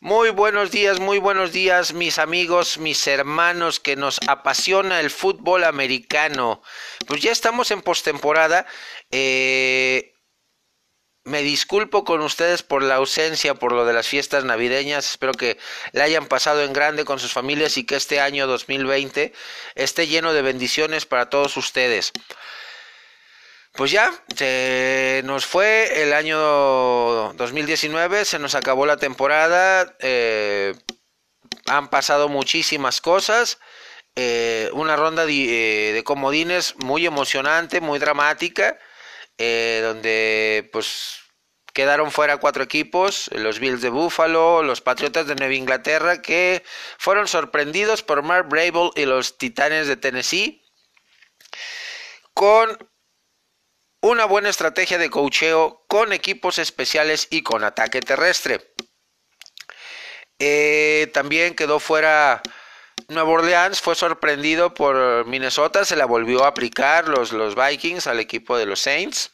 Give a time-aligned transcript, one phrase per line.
[0.00, 5.64] Muy buenos días, muy buenos días, mis amigos, mis hermanos que nos apasiona el fútbol
[5.64, 6.62] americano.
[7.08, 8.64] Pues ya estamos en postemporada.
[9.10, 10.14] Eh,
[11.24, 15.10] me disculpo con ustedes por la ausencia, por lo de las fiestas navideñas.
[15.10, 15.58] Espero que
[15.90, 19.32] la hayan pasado en grande con sus familias y que este año 2020
[19.74, 22.12] esté lleno de bendiciones para todos ustedes.
[23.78, 26.36] Pues ya, se nos fue el año
[27.34, 30.74] 2019, se nos acabó la temporada, eh,
[31.66, 33.60] han pasado muchísimas cosas,
[34.16, 38.76] eh, una ronda de, eh, de, comodines muy emocionante, muy dramática,
[39.38, 41.20] donde pues
[41.72, 46.64] quedaron fuera cuatro equipos, los Bills de Buffalo, los Patriotas de Nueva Inglaterra, que
[46.98, 50.64] fueron sorprendidos por Mark Brable y los Titanes de Tennessee,
[52.34, 52.76] con
[54.00, 58.74] una buena estrategia de cocheo con equipos especiales y con ataque terrestre.
[60.38, 62.42] Eh, también quedó fuera
[63.08, 68.20] Nueva Orleans, fue sorprendido por Minnesota, se la volvió a aplicar los, los Vikings al
[68.20, 69.32] equipo de los Saints.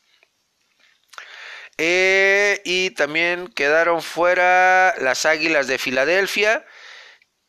[1.76, 6.64] Eh, y también quedaron fuera las Águilas de Filadelfia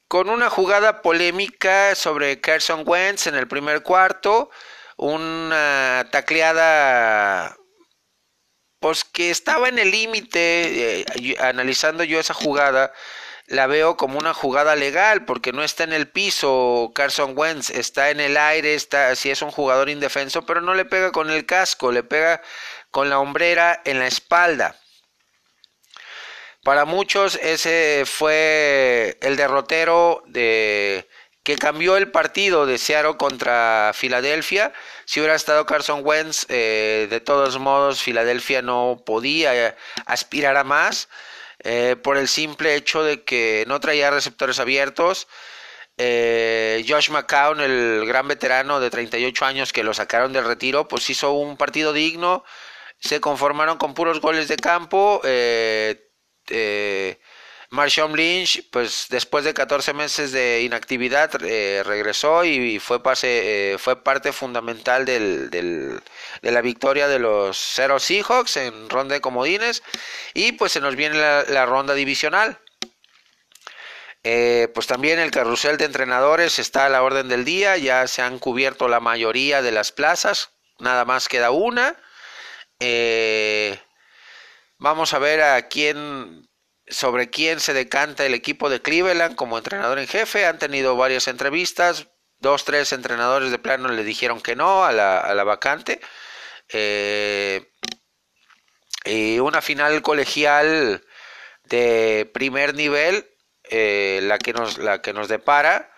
[0.07, 4.49] con una jugada polémica sobre Carson Wentz en el primer cuarto
[4.97, 7.55] una tacleada
[8.79, 12.93] pues que estaba en el límite, eh, analizando yo esa jugada,
[13.47, 18.09] la veo como una jugada legal porque no está en el piso Carson Wentz, está
[18.09, 21.45] en el aire, está si es un jugador indefenso, pero no le pega con el
[21.45, 22.41] casco, le pega
[22.91, 24.75] con la hombrera en la espalda.
[26.63, 31.07] Para muchos ese fue el derrotero de
[31.45, 34.73] que cambió el partido de Seattle contra Filadelfia.
[35.05, 41.07] Si hubiera estado Carson Wentz, eh, de todos modos, Filadelfia no podía aspirar a más
[41.59, 45.27] eh, por el simple hecho de que no traía receptores abiertos.
[45.97, 51.07] Eh, Josh McCown, el gran veterano de 38 años que lo sacaron del retiro, pues
[51.11, 52.43] hizo un partido digno.
[52.99, 55.21] Se conformaron con puros goles de campo.
[55.23, 56.09] Eh,
[57.75, 64.31] Marshawn Lynch, pues después de 14 meses de inactividad, eh, regresó y eh, fue parte
[64.31, 66.01] fundamental de
[66.41, 69.83] la victoria de los Zero Seahawks en ronda de comodines.
[70.33, 72.59] Y pues se nos viene la, la ronda divisional.
[74.23, 78.21] Eh, pues también el carrusel de entrenadores está a la orden del día, ya se
[78.21, 81.95] han cubierto la mayoría de las plazas, nada más queda una.
[84.79, 86.47] vamos a ver a quién
[86.87, 90.45] sobre quién se decanta el equipo de Cleveland como entrenador en jefe.
[90.45, 92.07] Han tenido varias entrevistas.
[92.39, 95.99] Dos, tres entrenadores de plano le dijeron que no a la, a la vacante.
[96.69, 97.71] Eh,
[99.05, 101.03] y una final colegial
[101.63, 103.27] de primer nivel,
[103.63, 105.91] eh, la, que nos, la que nos depara.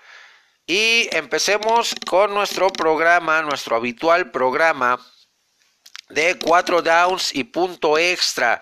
[0.66, 5.00] Y empecemos con nuestro programa, nuestro habitual programa
[6.10, 8.62] de cuatro downs y punto extra.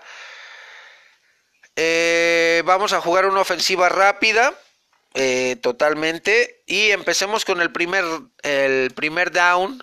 [1.76, 4.54] Eh, vamos a jugar una ofensiva rápida.
[5.14, 6.62] Eh, totalmente.
[6.66, 8.04] Y empecemos con el primer,
[8.42, 9.80] el primer down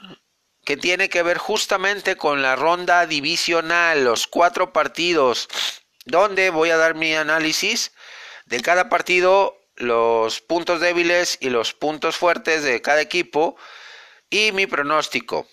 [0.63, 5.49] que tiene que ver justamente con la ronda divisional, los cuatro partidos,
[6.05, 7.91] donde voy a dar mi análisis
[8.45, 13.57] de cada partido, los puntos débiles y los puntos fuertes de cada equipo
[14.29, 15.47] y mi pronóstico.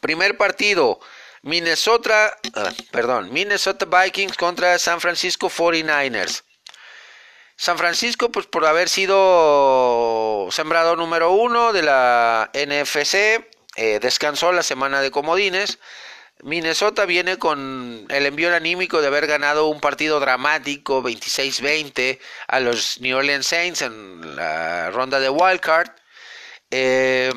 [0.00, 1.00] Primer partido,
[1.44, 6.42] Minnesota, ah, perdón, Minnesota Vikings contra San Francisco 49ers.
[7.54, 13.46] San Francisco, pues por haber sido sembrado número uno de la NFC,
[13.76, 15.78] eh, descansó la semana de comodines.
[16.42, 23.00] Minnesota viene con el envío anímico de haber ganado un partido dramático 26-20 a los
[23.02, 25.90] New Orleans Saints en la ronda de wildcard.
[26.70, 27.34] Eh,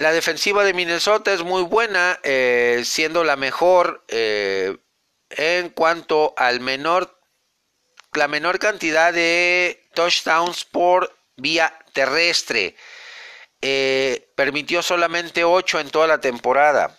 [0.00, 4.78] la defensiva de Minnesota es muy buena, eh, siendo la mejor eh,
[5.28, 7.20] en cuanto al menor,
[8.14, 12.76] la menor cantidad de touchdowns por vía terrestre.
[13.60, 16.96] Eh, permitió solamente 8 en toda la temporada.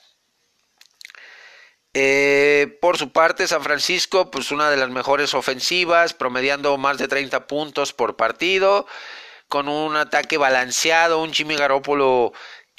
[2.81, 7.47] por su parte, San Francisco, pues una de las mejores ofensivas, promediando más de 30
[7.47, 8.86] puntos por partido,
[9.47, 12.31] con un ataque balanceado, un Jimmy Garoppolo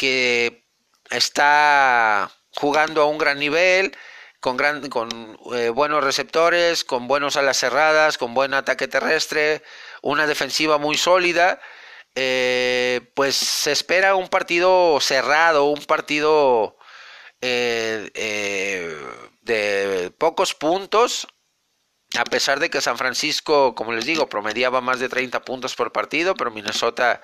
[0.02, 0.66] que
[1.10, 3.96] está jugando a un gran nivel,
[4.40, 4.58] con,
[4.88, 9.62] con eh, buenos receptores, con buenos alas cerradas, con buen ataque terrestre,
[10.02, 11.60] una defensiva muy sólida.
[12.16, 16.76] Eh, pues se espera un partido cerrado, un partido
[17.40, 18.10] eh,
[19.42, 21.28] de pocos puntos,
[22.18, 25.92] a pesar de que San Francisco, como les digo, promediaba más de 30 puntos por
[25.92, 27.22] partido, pero Minnesota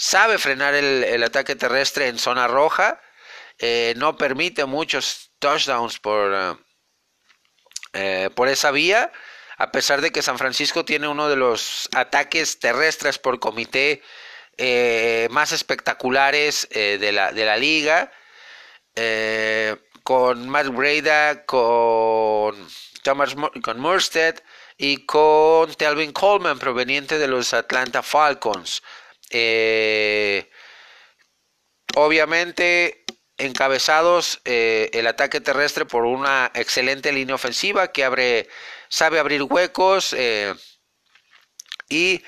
[0.00, 2.98] sabe frenar el, ataque terrestre en zona roja,
[3.58, 6.54] eh, no permite muchos touchdowns por, eh,
[7.92, 9.12] eh, por esa vía,
[9.58, 14.02] a pesar de que San Francisco tiene uno de los ataques terrestres por comité
[15.30, 18.12] más espectaculares de, la, de la liga,
[20.02, 22.68] con Matt Breda, con
[23.02, 24.42] Thomas con Mursted
[24.76, 28.82] y con Telvin Coleman proveniente de los Atlanta Falcons.
[29.30, 30.50] Eh,
[31.94, 33.04] obviamente
[33.38, 38.48] encabezados eh, el ataque terrestre por una excelente línea ofensiva que abre,
[38.88, 40.54] sabe abrir huecos eh,
[41.88, 42.22] y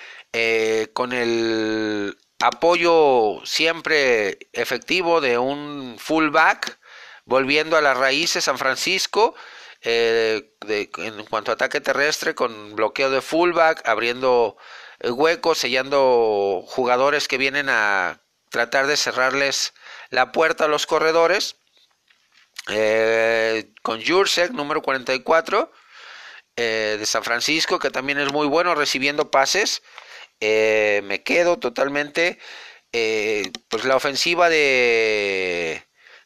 [0.95, 6.79] con el apoyo siempre efectivo de un fullback
[7.27, 9.35] volviendo a las raíces San Francisco
[9.85, 14.63] eh, en cuanto a ataque terrestre, con bloqueo de fullback, abriendo eh,
[15.11, 19.75] huecos, sellando jugadores que vienen a tratar de cerrarles
[20.11, 21.57] la puerta a los corredores.
[22.69, 25.73] Eh, con Jursek, número 44,
[26.55, 29.83] de San Francisco, que también es muy bueno recibiendo pases.
[30.41, 32.39] me quedo totalmente.
[32.91, 35.83] pues la ofensiva de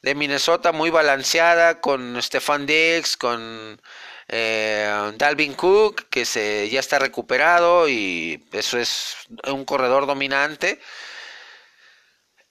[0.06, 3.82] de Minnesota muy balanceada con Stefan Diggs, con
[4.28, 10.80] eh, Dalvin Cook, que se, ya está recuperado y eso es un corredor dominante.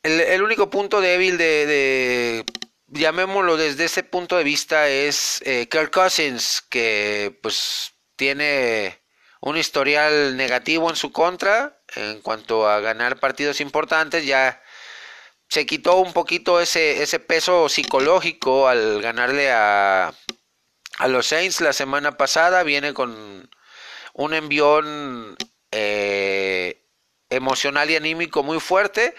[0.04, 2.46] El, único punto débil de,
[2.88, 9.02] llamémoslo desde ese punto de vista, es eh, Kirk Cousins, que pues tiene
[9.42, 14.26] un historial negativo en su contra en cuanto a ganar partidos importantes.
[14.26, 14.62] Ya
[15.50, 20.14] se quitó un poquito ese, ese peso psicológico al ganarle a,
[20.98, 22.64] a los Saints la semana pasada.
[22.64, 23.50] Viene con
[24.14, 25.36] un envión
[25.72, 26.84] eh,
[27.30, 29.16] emocional y anímico muy fuerte.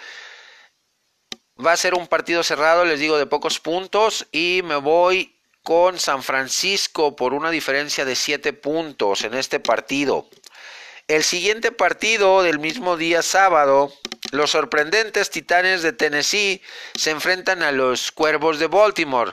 [1.64, 4.26] Va a ser un partido cerrado, les digo, de pocos puntos.
[4.32, 10.28] Y me voy con San Francisco por una diferencia de 7 puntos en este partido.
[11.08, 13.92] El siguiente partido del mismo día sábado
[14.32, 16.62] los sorprendentes Titanes de Tennessee
[16.94, 19.32] se enfrentan a los Cuervos de Baltimore.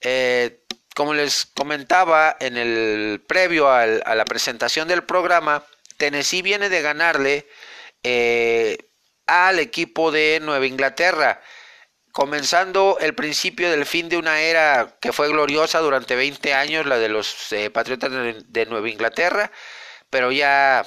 [0.00, 0.64] Eh,
[0.98, 5.64] como les comentaba en el previo a la presentación del programa,
[5.96, 7.46] Tennessee viene de ganarle
[8.02, 8.76] eh,
[9.24, 11.40] al equipo de Nueva Inglaterra,
[12.10, 16.98] comenzando el principio del fin de una era que fue gloriosa durante 20 años, la
[16.98, 18.10] de los eh, Patriotas
[18.48, 19.52] de Nueva Inglaterra,
[20.10, 20.84] pero ya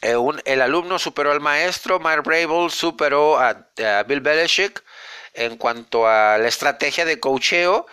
[0.00, 3.66] eh, el alumno superó al maestro, Mark Brable superó a,
[4.06, 4.84] Bill Belichick
[5.34, 7.88] en cuanto a la estrategia de cocheo.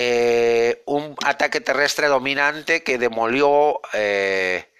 [0.00, 4.70] Eh, un ataque terrestre dominante que demolió eh,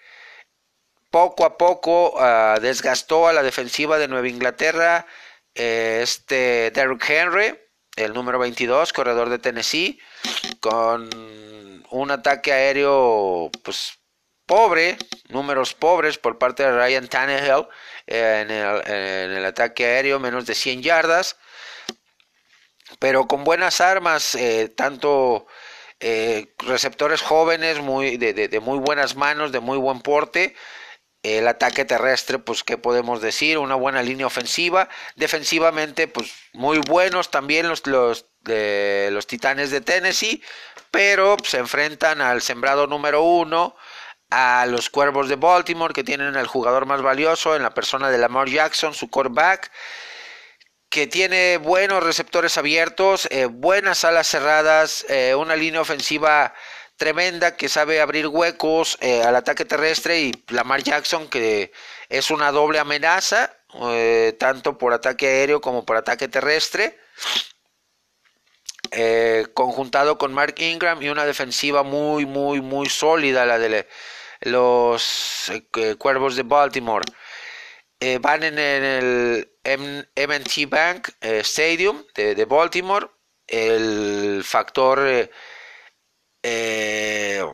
[1.11, 5.05] poco a poco, ah, desgastó a la defensiva de Nueva Inglaterra.
[5.53, 7.59] este Derrick Henry,
[7.97, 9.99] el número 22, corredor de Tennessee,
[10.61, 11.09] con
[11.89, 13.99] un ataque aéreo pues
[14.45, 17.67] pobre, números pobres por parte de Ryan Tannehill
[18.07, 21.35] eh, en, el, ataque aéreo, menos de 100 yardas,
[22.99, 25.47] pero con buenas armas, eh, tanto
[26.01, 30.55] eh, receptores jóvenes muy, de, muy buenas manos, de muy buen porte.
[31.23, 33.57] El ataque terrestre, pues, ¿qué podemos decir?
[33.57, 34.87] Una buena línea ofensiva.
[35.15, 40.41] Defensivamente, pues, muy buenos también los, los, de, los Titanes de Tennessee,
[40.91, 43.75] pero se enfrentan al sembrado número uno,
[44.29, 48.17] a los Cuervos de Baltimore, que tienen al jugador más valioso en la persona de
[48.17, 49.71] Lamar Jackson, su quarterback,
[50.89, 56.53] que tiene buenos receptores abiertos, eh, buenas alas cerradas, eh, una línea ofensiva
[56.97, 61.71] tremenda que sabe abrir huecos eh, al ataque terrestre y Lamar Jackson que
[62.09, 63.55] es una doble amenaza,
[64.39, 66.99] tanto por ataque aéreo como por ataque terrestre.
[69.53, 73.87] conjuntado con Mark Ingram y una defensiva muy, muy, muy sólida, la de
[74.41, 75.51] los
[75.99, 77.05] Cuervos de Baltimore.
[78.21, 83.09] Van en el MT Bank eh, Stadium de, Baltimore.
[83.47, 85.29] El factor
[86.43, 87.47] el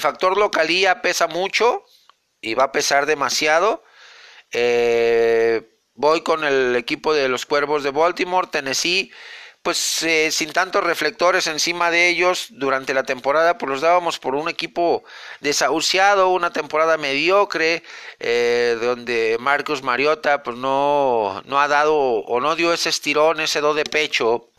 [0.00, 1.84] factor localía pesa mucho
[2.40, 3.84] y va a pesar demasiado.
[5.94, 9.12] voy con el equipo de los Cuervos de Baltimore, Tennessee
[9.62, 14.34] pues eh, sin tantos reflectores encima de ellos durante la temporada, pues los dábamos por
[14.34, 15.04] un equipo
[15.40, 17.82] desahuciado, una temporada mediocre,
[18.18, 23.60] eh, donde Marcos Mariota pues no, no ha dado o no dio ese estirón, ese
[23.60, 24.50] do de pecho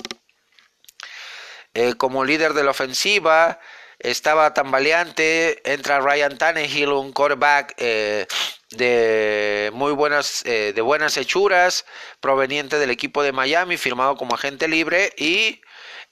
[1.74, 3.60] eh, como líder de la ofensiva.
[4.00, 8.28] Estaba tambaleante, entra Ryan Tannehill, un quarterback eh,
[8.78, 11.86] de muy buenas, de buenas hechuras,
[12.20, 15.62] proveniente del equipo de Miami, firmado como agente libre y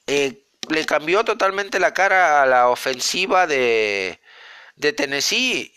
[0.06, 4.20] le cambió totalmente la cara a la ofensiva de,
[4.76, 5.72] de Tennessee.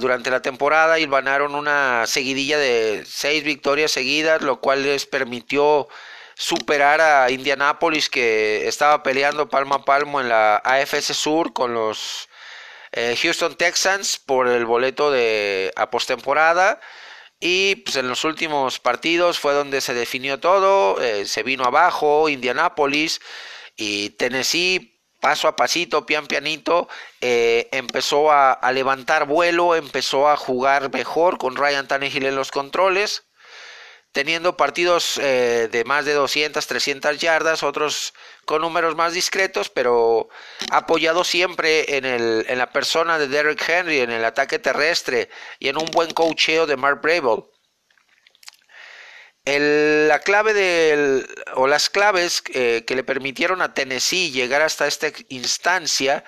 [0.00, 5.88] durante la temporada ganaron una seguidilla de seis victorias seguidas, lo cual les permitió
[6.34, 12.29] superar a Indianapolis que estaba peleando palmo a palmo en la AFS Sur con los
[12.92, 16.80] eh, Houston Texans por el boleto de a postemporada.
[17.40, 22.28] Y pues en los últimos partidos fue donde se definió todo, eh, se vino abajo
[22.28, 23.20] Indianapolis
[23.76, 26.88] y Tennessee paso a pasito, pian pianito,
[27.20, 33.24] eh, empezó a, levantar vuelo, empezó a jugar mejor con Ryan Tannehill en los controles,
[34.12, 38.12] teniendo partidos eh, de más de 200, 300 yardas, otros
[38.44, 40.28] con números más discretos, pero
[40.70, 45.68] apoyado siempre en, el, en la persona de Derrick Henry, en el ataque terrestre y
[45.68, 47.44] en un buen coacheo de Mark Brable.
[49.44, 51.24] la clave
[51.54, 56.24] o las claves eh, que le permitieron a Tennessee llegar hasta esta instancia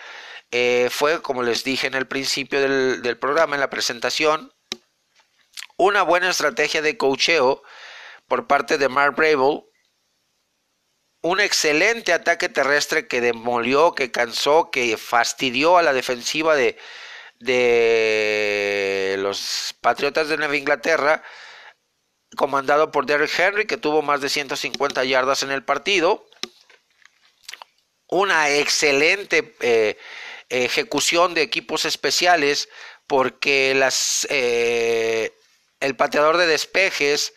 [0.52, 4.52] eh, fue, como les dije en el principio del programa, en la presentación,
[5.76, 7.62] una buena estrategia de coacheo
[8.28, 9.64] por parte de Mark Brable,
[11.22, 16.76] un excelente ataque terrestre que demolió, que cansó, que fastidió a la defensiva de,
[17.38, 21.22] de los Patriotas de Nueva Inglaterra,
[22.36, 26.26] comandado por Derrick Henry, que tuvo más de 150 yardas en el partido.
[28.08, 29.98] Una excelente eh,
[30.48, 32.68] ejecución de equipos especiales,
[33.06, 35.32] porque las, eh,
[35.82, 37.34] el pateador de despejes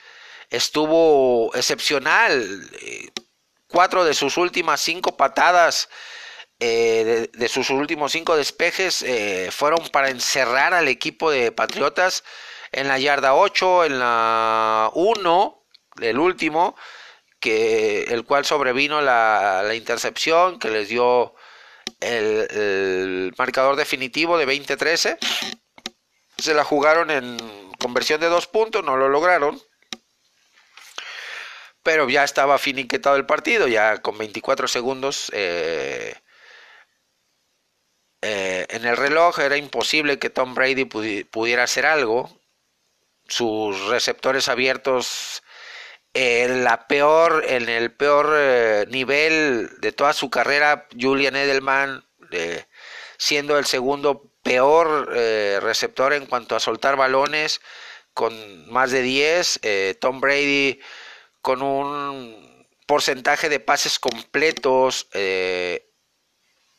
[0.50, 2.70] estuvo excepcional.
[3.68, 5.90] Cuatro de sus últimas cinco patadas,
[6.60, 12.24] eh, de, sus últimos cinco despejes, eh, fueron para encerrar al equipo de Patriotas
[12.72, 15.66] en la yarda 8, en la 1,
[16.02, 16.76] el último,
[17.40, 21.34] que, el cual sobrevino la, la intercepción que les dio
[22.00, 25.18] el, el marcador definitivo de 20-13.
[26.38, 29.62] Se la jugaron en conversión de dos puntos, no lo lograron
[31.86, 36.16] pero ya estaba finiquetado el partido, ya con 24 segundos eh,
[38.24, 42.42] eh, en el reloj era imposible que Tom Brady pudiera hacer algo.
[43.28, 45.44] Sus receptores abiertos
[46.16, 52.04] en la peor, en el peor eh, nivel de toda su carrera, Julian Edelman,
[53.20, 55.10] siendo el segundo peor
[55.62, 57.60] receptor en cuanto a soltar balones,
[58.14, 59.60] con más de 10.
[60.00, 60.80] Tom Brady
[61.42, 62.46] con un
[62.88, 65.92] porcentaje de pases completos eh,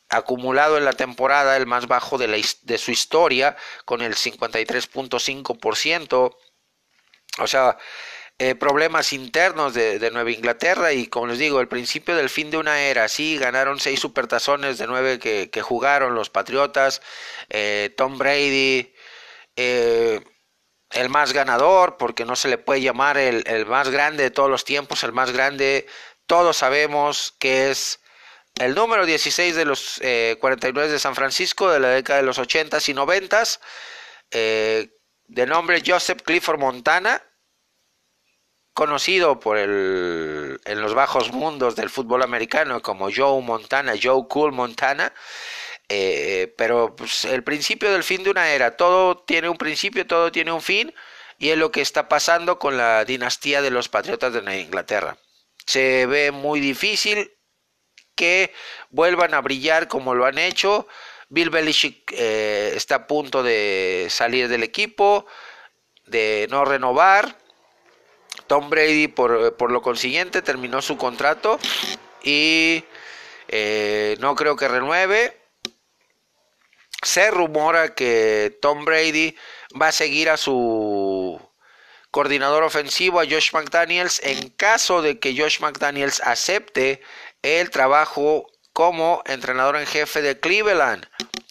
[0.09, 6.37] acumulado en la temporada, el más bajo de, la, de su historia, con el 53.5%.
[7.39, 7.77] O sea,
[8.39, 12.59] eh, problemas internos de, Nueva Inglaterra y como les digo, el principio del fin de
[12.59, 17.03] una era, sí, ganaron seis supertazones de nueve que, jugaron los Patriotas,
[17.49, 18.93] eh, Tom Brady,
[20.91, 24.65] el más ganador, porque no se le puede llamar el, más grande de todos los
[24.65, 25.87] tiempos, el más grande,
[26.27, 28.01] todos sabemos que es
[28.57, 30.01] el número 16 de los
[30.41, 33.61] 49 eh, de San Francisco de la década de los 80s y 90s,
[34.31, 34.91] eh,
[35.29, 37.23] de nombre Joseph Clifford Montana,
[38.77, 44.53] conocido por el, en los bajos mundos del fútbol americano como Joe Montana, Joe Cool
[44.53, 45.15] Montana,
[45.89, 50.31] eh, pero pues, el principio del fin de una era, todo tiene un principio, todo
[50.31, 50.95] tiene un fin,
[51.39, 55.17] y es lo que está pasando con la dinastía de los patriotas de Inglaterra.
[55.65, 57.33] Se ve muy difícil
[58.15, 58.53] que
[58.91, 60.87] vuelvan a brillar como lo han hecho.
[61.31, 65.25] Bill Belichick eh, está a punto de salir del equipo,
[66.05, 67.46] de no renovar.
[68.47, 71.59] Tom Brady, por, por lo consiguiente, terminó su contrato
[72.23, 72.85] y
[73.49, 75.37] eh, no creo que renueve
[77.03, 79.37] se rumora que Tom Brady
[79.81, 81.41] va a seguir a su
[82.11, 87.03] coordinador ofensivo, a Josh McDaniels, en caso de que Josh McDaniels acepte
[87.43, 91.07] el trabajo como entrenador en jefe de Cleveland.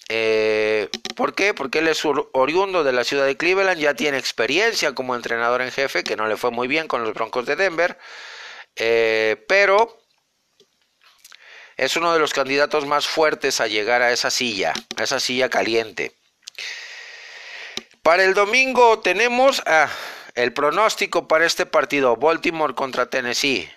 [0.09, 1.53] Eh, ¿Por qué?
[1.53, 5.71] Porque él es oriundo de la ciudad de Cleveland, ya tiene experiencia como entrenador en
[5.71, 7.97] jefe, que no le fue muy bien con los Broncos de Denver,
[8.75, 9.99] eh, pero
[11.77, 15.49] es uno de los candidatos más fuertes a llegar a esa silla, a esa silla
[15.49, 16.13] caliente.
[18.01, 19.63] Para el domingo tenemos
[20.35, 23.69] el pronóstico para este partido, Baltimore contra Tennessee.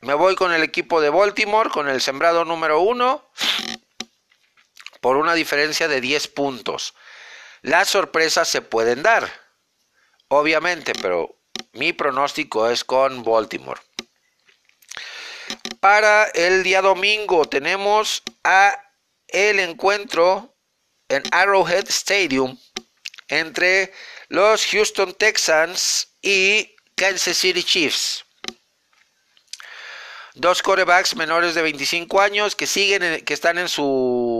[0.00, 3.24] Me voy con el equipo de Baltimore, con el sembrado número uno,
[5.06, 6.92] por una diferencia de 10 puntos.
[7.62, 9.30] Las sorpresas se pueden dar,
[10.26, 11.38] obviamente, pero
[11.74, 13.80] mi pronóstico es con Baltimore.
[15.78, 18.76] Para el día domingo tenemos a
[19.28, 20.56] el encuentro
[21.08, 22.58] en Arrowhead Stadium
[23.28, 23.92] entre
[24.26, 28.24] los Houston Texans y Kansas City Chiefs.
[30.34, 34.35] Dos corebacks menores de 25 años que siguen, que están en su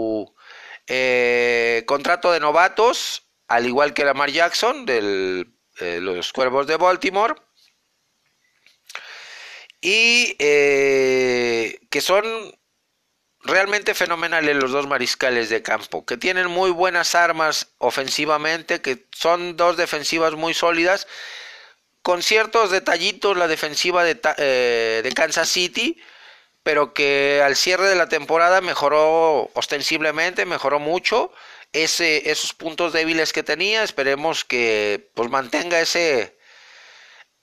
[0.87, 5.47] eh, contrato de novatos, al igual que Lamar Jackson de
[5.81, 7.35] eh, los Cuervos de Baltimore.
[9.81, 12.25] Y eh, que son
[13.41, 19.57] realmente fenomenales los dos mariscales de campo, que tienen muy buenas armas ofensivamente, que son
[19.57, 21.07] dos defensivas muy sólidas
[22.03, 26.01] con ciertos detallitos la defensiva de, de, Kansas City,
[26.67, 31.33] pero que al cierre de la temporada mejoró ostensiblemente, mejoró mucho
[31.73, 33.85] ese, esos puntos débiles que tenía.
[33.85, 36.37] Esperemos que pues mantenga ese,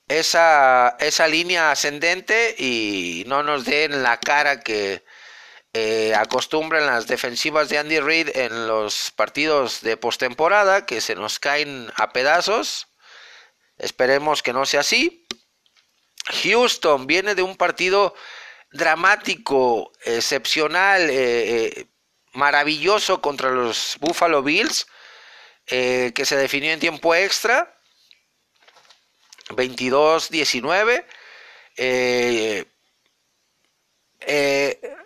[0.09, 5.05] esa, esa línea ascendente y no nos den la cara que
[5.71, 11.39] eh, acostumbran las defensivas de Andy Reid en los partidos de postemporada, que se nos
[11.39, 12.87] caen a pedazos.
[13.77, 15.25] Esperemos que no sea así.
[16.43, 18.13] Houston viene de un partido
[18.73, 21.85] dramático, excepcional, eh, eh,
[22.33, 24.87] maravilloso contra los Buffalo Bills,
[25.67, 27.79] eh, que se definió en tiempo extra,
[29.49, 31.05] 22-19.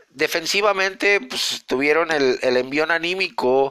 [0.10, 3.70] defensivamente pues, tuvieron el, envión anímico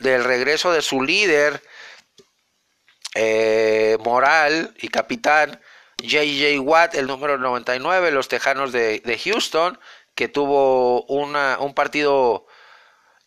[0.00, 1.62] del regreso de su líder,
[4.00, 5.60] moral y capitán
[6.02, 6.60] J.J.
[6.60, 9.78] Watt, el número 99, los Tejanos de, Houston,
[10.14, 12.46] que tuvo un partido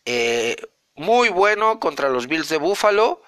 [0.06, 0.56] eh,
[0.96, 3.24] muy bueno contra los Bills de Buffalo.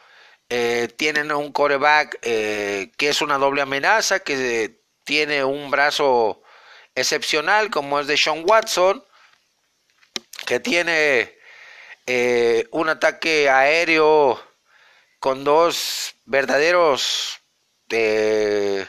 [0.49, 6.43] Eh, tienen un coreback que es una doble amenaza, que tiene un brazo
[6.95, 9.03] excepcional como es de Sean Watson,
[10.45, 11.35] que tiene
[12.71, 14.39] un ataque aéreo
[15.19, 17.41] con dos verdaderos
[17.89, 18.85] eh,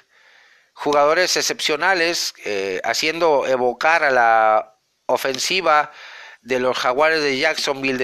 [0.78, 5.90] jugadores excepcionales, eh, haciendo evocar a la ofensiva
[6.40, 7.98] de los jaguares de Jacksonville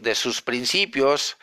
[0.00, 1.36] de, sus principios,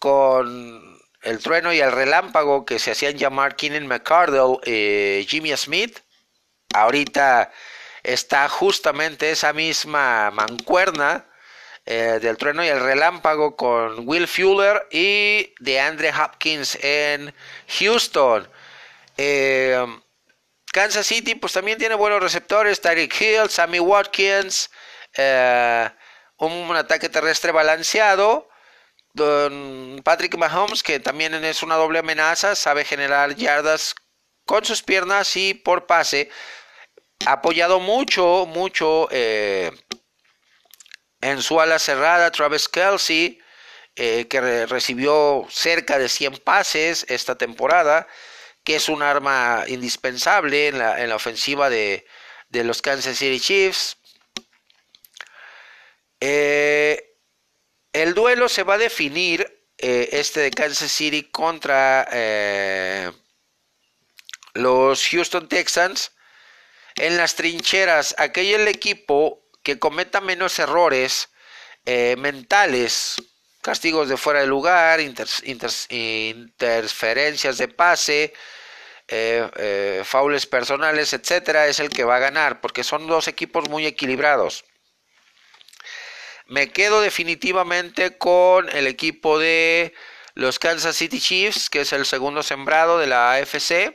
[0.00, 6.00] con el trueno y el relámpago que se hacían llamar Keenan McCardle, y Jimmy Smith.
[6.74, 7.52] Ahorita
[8.02, 11.26] está justamente esa misma mancuerna
[11.86, 17.32] eh, del trueno y el relámpago con Will Fuller y de Andre Hopkins en
[17.68, 18.48] Houston.
[19.16, 19.86] Eh,
[20.78, 24.70] Kansas City pues también tiene buenos receptores, Tyreek Hill, Sammy Watkins,
[25.16, 25.90] eh,
[26.36, 28.48] un, ataque terrestre balanceado.
[29.12, 33.96] Don Patrick Mahomes, que también es una doble amenaza, sabe generar yardas
[34.44, 36.30] con sus piernas y por pase.
[37.26, 39.72] Ha apoyado mucho, mucho en
[41.42, 43.40] su ala cerrada, Travis Kelsey,
[43.96, 48.06] eh, que recibió cerca de 100 pases esta temporada,
[48.68, 52.04] que es un arma indispensable en la, ofensiva de,
[52.50, 53.96] los Kansas City Chiefs.
[56.20, 57.16] Eh,
[57.94, 62.06] el duelo se va a definir, eh, este de Kansas City contra
[64.52, 66.12] los Houston Texans,
[66.96, 68.14] en las trincheras.
[68.18, 71.30] Aquel el equipo que cometa menos errores
[71.86, 73.16] eh, mentales,
[73.62, 78.34] castigos de fuera de lugar, interferencias de pase,
[79.08, 83.68] eh, eh, faules personales, etcétera, es el que va a ganar, porque son dos equipos
[83.68, 84.64] muy equilibrados.
[86.46, 89.94] Me quedo definitivamente con el equipo de
[90.34, 93.94] los Kansas City Chiefs, que es el segundo sembrado de la AFC,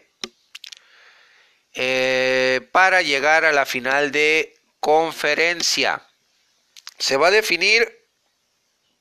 [2.72, 6.06] para llegar a la final de conferencia.
[7.00, 8.04] Se va a definir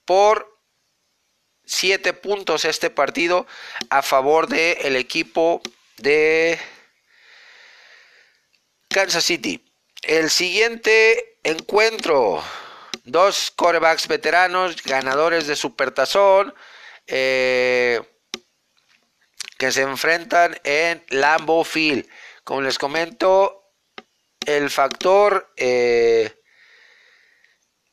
[0.04, 0.52] por
[1.64, 3.46] siete puntos este partido
[3.90, 5.62] a favor del el equipo
[5.98, 6.58] de
[8.88, 9.64] Kansas City.
[10.02, 12.42] El siguiente encuentro,
[13.04, 16.54] dos corebacks veteranos, ganadores de Supertazón,
[17.06, 18.00] eh,
[19.58, 22.08] que se enfrentan en Lambeau Field.
[22.44, 23.62] Como les comento,
[24.46, 26.34] el factor eh,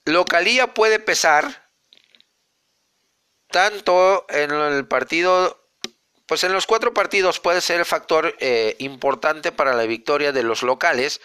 [0.05, 1.69] localía puede pesar
[3.49, 5.68] tanto en el partido,
[6.29, 10.43] pues en los cuatro partidos puede ser el factor eh, importante para la victoria de
[10.43, 11.21] los locales,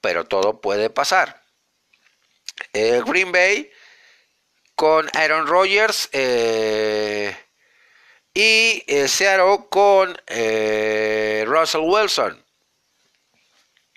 [0.00, 1.42] pero todo puede pasar.
[2.72, 3.68] Eh, Green Bay
[4.76, 7.36] con Aaron Rodgers eh,
[8.32, 10.16] y Seattle con
[11.46, 12.40] Russell Wilson.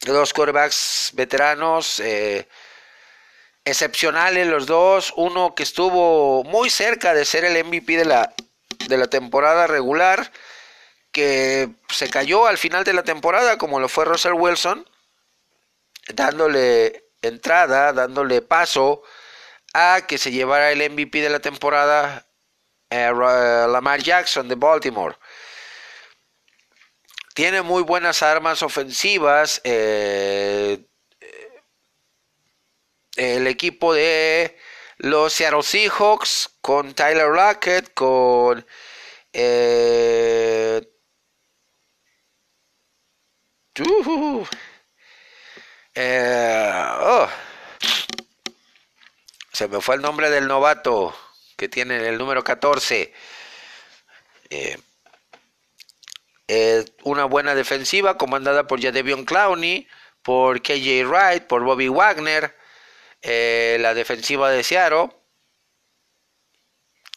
[0.01, 2.01] Dos quarterbacks veteranos
[3.63, 5.13] excepcionales los dos.
[5.15, 8.33] Uno que estuvo muy cerca de ser el MVP de la,
[8.89, 10.31] de la temporada regular,
[11.11, 14.85] que se cayó al final de la temporada, como lo fue Russell Wilson,
[16.13, 19.03] dándole entrada, dándole paso
[19.73, 22.27] a que se llevara el MVP de la temporada
[22.89, 25.15] eh, Lamar Jackson de Baltimore.
[27.33, 29.61] Tiene muy buenas armas ofensivas.
[29.63, 30.83] Eh,
[33.15, 34.57] el equipo de
[34.99, 38.65] los Seattle Seahawks con Tyler Lockett, con
[39.31, 40.81] eh,
[45.95, 47.27] eh, oh,
[49.53, 51.15] se me fue el nombre del novato
[51.55, 53.13] que tiene el número 14.
[54.49, 54.77] Eh,
[57.03, 59.87] una buena defensiva comandada por Jadevion Clowney,
[60.23, 62.58] por KJ Wright, por Bobby Wagner.
[63.21, 65.09] Eh, la defensiva de Seattle.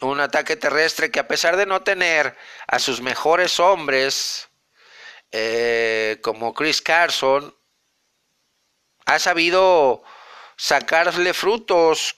[0.00, 2.36] Un ataque terrestre que a pesar de no tener
[2.66, 4.48] a sus mejores hombres,
[5.30, 7.56] eh, como Chris Carson,
[9.06, 10.02] ha sabido
[10.56, 12.16] sacarle frutos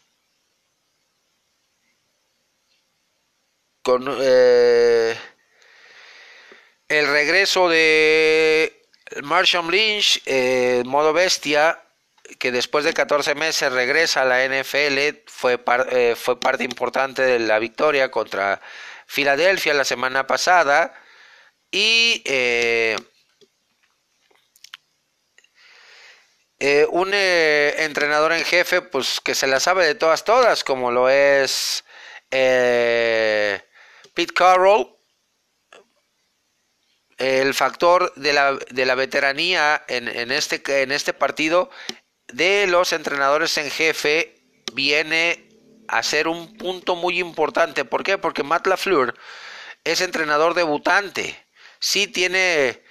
[3.82, 5.18] con eh,
[6.88, 8.82] el regreso de
[9.22, 10.22] Marshall Lynch,
[10.86, 11.83] modo bestia,
[12.38, 15.60] que después de 14 meses regresa a la NFL, fue,
[15.90, 18.60] eh, fue parte importante de la victoria contra
[19.06, 20.94] Filadelfia la semana pasada.
[21.70, 22.96] Y eh,
[26.60, 31.10] eh, un entrenador en jefe, pues que se la sabe de todas, todas, como lo
[31.10, 31.84] es
[32.30, 33.62] Pete
[34.34, 34.96] Carroll,
[37.18, 41.70] el factor de la, de la veteranía en, en, este, en este partido
[42.34, 44.34] de los entrenadores en jefe
[44.72, 45.48] viene
[45.86, 47.84] a ser un punto muy importante.
[47.84, 48.18] ¿Por qué?
[48.18, 49.14] Porque Matt LaFleur
[49.84, 51.36] es entrenador debutante.
[51.78, 52.82] Sí tiene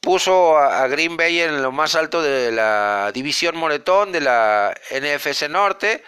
[0.00, 5.48] puso a Green Bay en lo más alto de la división Moretón de la NFC
[5.48, 6.04] Norte,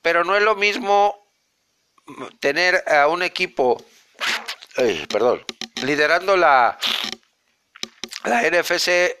[0.00, 1.28] pero no es lo mismo
[2.38, 3.84] tener a un equipo,
[5.08, 5.44] perdón,
[5.82, 6.78] liderando la,
[8.22, 9.16] la NFC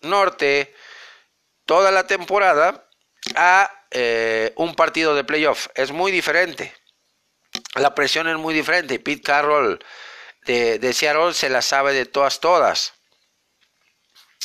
[0.00, 0.74] Norte
[1.68, 2.88] toda la temporada
[3.36, 5.66] a eh, un partido de playoff.
[5.74, 6.74] Es muy diferente.
[7.74, 8.98] La presión es muy diferente.
[8.98, 9.78] Pete Carroll
[10.46, 12.94] de, de Seattle se la sabe de todas, todas.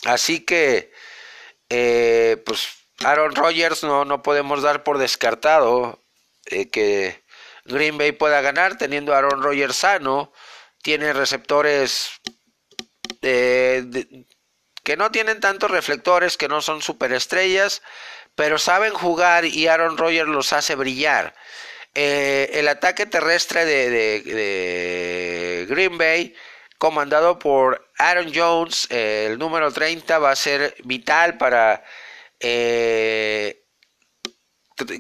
[0.03, 0.91] Así que,
[1.69, 2.67] eh, pues,
[3.05, 6.03] Aaron Rodgers no, no podemos dar por descartado
[6.47, 7.23] eh, que
[7.63, 10.33] Green Bay pueda ganar teniendo a Aaron Rodgers sano.
[10.81, 12.09] Tiene receptores
[13.21, 14.25] de,
[14.83, 17.81] que no tienen tantos reflectores, que no son superestrellas,
[18.35, 21.35] pero saben jugar y Aaron Rodgers los hace brillar.
[21.95, 26.35] Eh, el ataque terrestre de, Green Bay,
[26.77, 31.83] comandado por Aaron Jones, eh, el número 30, va a ser vital para
[32.39, 33.63] eh,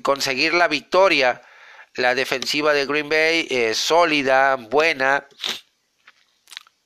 [0.03, 1.41] conseguir la victoria.
[1.95, 5.27] La defensiva de Green Bay es sólida, buena,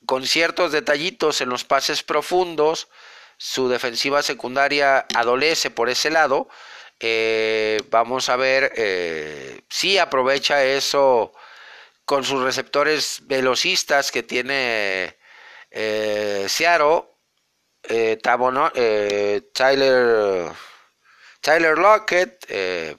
[0.07, 2.87] con ciertos detallitos en los pases profundos,
[3.37, 6.47] su defensiva secundaria adolece por ese lado.
[6.99, 11.33] Eh, vamos a ver eh, si aprovecha eso
[12.05, 15.17] con sus receptores velocistas que tiene
[15.71, 17.03] eh, Seattle,
[17.83, 18.17] eh,
[19.53, 20.51] Tyler,
[21.41, 22.97] Tyler Lockett, el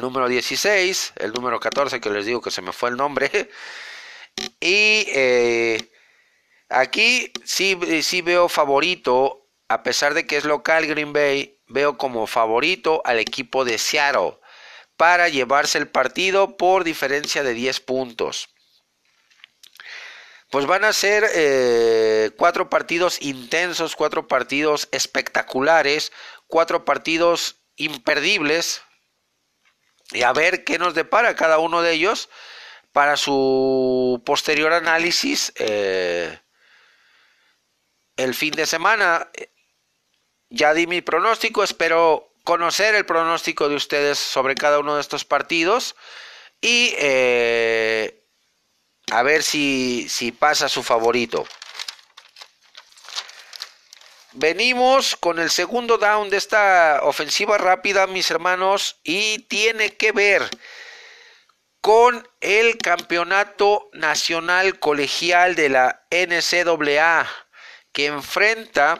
[0.00, 3.30] número 16, el número 14 que les digo que se me fue el nombre.
[4.60, 5.90] Y eh,
[6.68, 12.26] aquí sí, sí veo favorito, a pesar de que es local Green Bay, veo como
[12.26, 14.38] favorito al equipo de Seattle
[14.96, 18.48] para llevarse el partido por diferencia de 10 puntos.
[20.50, 26.12] Pues van a ser eh, cuatro partidos intensos, cuatro partidos espectaculares,
[26.46, 28.82] cuatro partidos imperdibles.
[30.12, 32.28] Y a ver qué nos depara cada uno de ellos
[32.94, 36.38] para su posterior análisis eh,
[38.16, 39.28] el fin de semana.
[40.48, 45.24] Ya di mi pronóstico, espero conocer el pronóstico de ustedes sobre cada uno de estos
[45.24, 45.96] partidos
[46.60, 48.22] y eh,
[49.10, 51.44] a ver si, si pasa su favorito.
[54.34, 60.48] venimos con el segundo down de esta ofensiva rápida, mis hermanos, y tiene que ver
[61.84, 67.28] con el campeonato nacional colegial de la NCAA
[67.92, 68.96] que enfrenta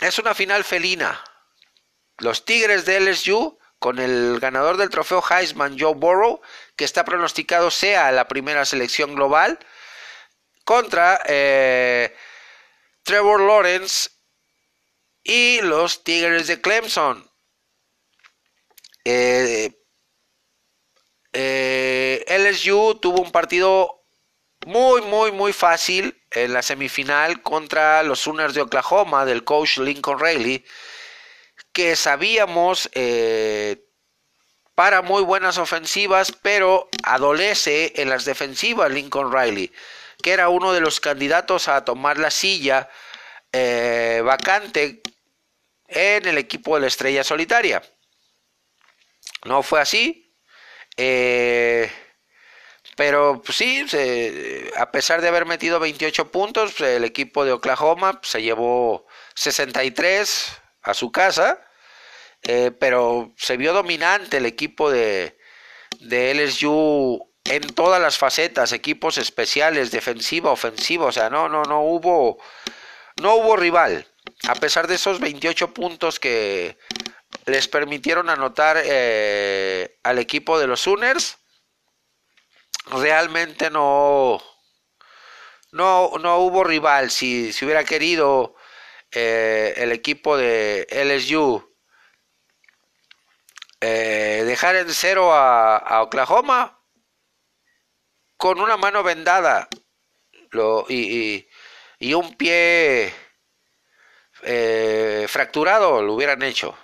[0.00, 1.22] es una final felina.
[2.18, 6.40] Los Tigres de LSU con el ganador del trofeo Heisman, Joe Burrow,
[6.74, 9.60] que está pronosticado sea la primera selección global,
[10.64, 12.16] contra eh,
[13.04, 14.10] Trevor Lawrence
[15.22, 17.30] y los Tigres de Clemson.
[19.04, 19.78] Eh,
[21.32, 24.02] eh, LSU tuvo un partido
[24.66, 30.20] muy, muy, muy fácil en la semifinal contra los Sooners de Oklahoma del coach Lincoln
[30.20, 30.64] Riley,
[31.72, 33.84] que sabíamos eh,
[34.74, 39.72] para muy buenas ofensivas, pero adolece en las defensivas Lincoln Riley,
[40.22, 42.88] que era uno de los candidatos a tomar la silla
[43.52, 45.02] eh, vacante
[45.88, 47.82] en el equipo de la Estrella Solitaria.
[49.44, 50.21] No fue así.
[50.96, 51.90] Eh,
[52.96, 53.86] pero pues, sí,
[54.76, 60.52] a pesar de haber metido 28 puntos, el equipo de Oklahoma pues, se llevó 63
[60.82, 61.60] a su casa,
[62.42, 65.38] eh, pero se vio dominante el equipo de,
[66.00, 71.82] de LSU en todas las facetas, equipos especiales, defensiva, ofensiva, o sea, no, no, no
[71.82, 72.38] hubo,
[73.20, 74.06] no hubo rival,
[74.48, 76.76] a pesar de esos 28 puntos que
[77.46, 81.38] les permitieron anotar eh, al equipo de los Sooners
[82.90, 84.40] realmente no,
[85.72, 87.10] no, no hubo rival.
[87.10, 88.54] Si, si hubiera querido
[89.10, 91.72] eh, el equipo de LSU
[93.80, 96.80] eh, dejar en cero a, Oklahoma
[98.36, 99.68] con una mano vendada
[100.50, 101.48] lo, y,
[101.98, 103.12] y, un pie
[104.42, 106.76] eh, fracturado lo hubieran hecho.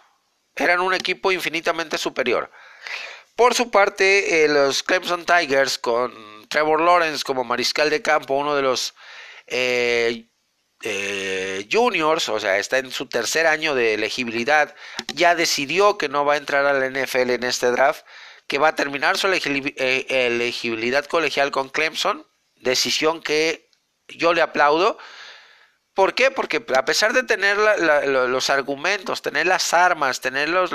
[0.58, 2.50] Eran un equipo infinitamente superior.
[3.36, 8.56] Por su parte, eh, los Clemson Tigers con Trevor Lawrence como mariscal de campo, uno
[8.56, 8.94] de los
[9.46, 10.28] eh,
[10.82, 14.74] eh, juniors, o sea, está en su tercer año de elegibilidad,
[15.14, 18.04] ya decidió que no va a entrar al NFL en este draft,
[18.48, 23.70] que va a terminar su elegibilidad colegial con Clemson, decisión que
[24.08, 24.98] yo le aplaudo.
[25.98, 26.30] ¿Por qué?
[26.30, 30.70] Porque a pesar de tener los argumentos, tener las armas, tener los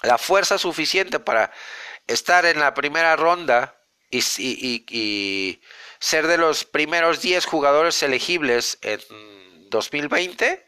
[0.00, 1.52] la fuerza suficiente para
[2.06, 3.78] estar en la primera ronda
[4.10, 5.60] y,
[5.98, 10.66] ser de los primeros 10 jugadores elegibles en 2020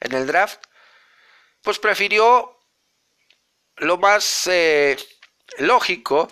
[0.00, 0.60] en el draft,
[1.62, 2.58] pues prefirió
[3.76, 4.96] lo más eh,
[5.58, 6.28] lógico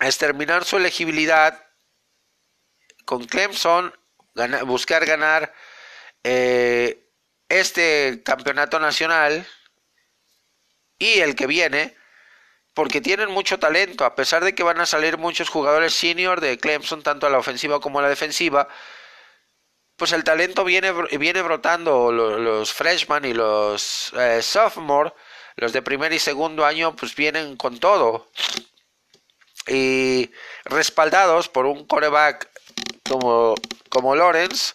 [0.00, 1.69] es terminar su elegibilidad
[3.10, 3.92] con Clemson,
[4.66, 5.52] buscar ganar
[6.22, 7.10] eh,
[7.48, 9.44] este campeonato nacional
[10.96, 11.96] y el que viene,
[12.72, 16.56] porque tienen mucho talento, a pesar de que van a salir muchos jugadores senior de
[16.58, 18.68] Clemson, tanto a la ofensiva como a la defensiva,
[19.96, 25.12] pues el talento viene, viene brotando, los, freshmen y los eh, sophomore,
[25.56, 28.30] los de primer y segundo año, pues vienen con todo.
[29.66, 30.30] Y
[30.64, 32.50] respaldados por un coreback
[33.08, 33.54] como,
[33.88, 34.74] como Lawrence,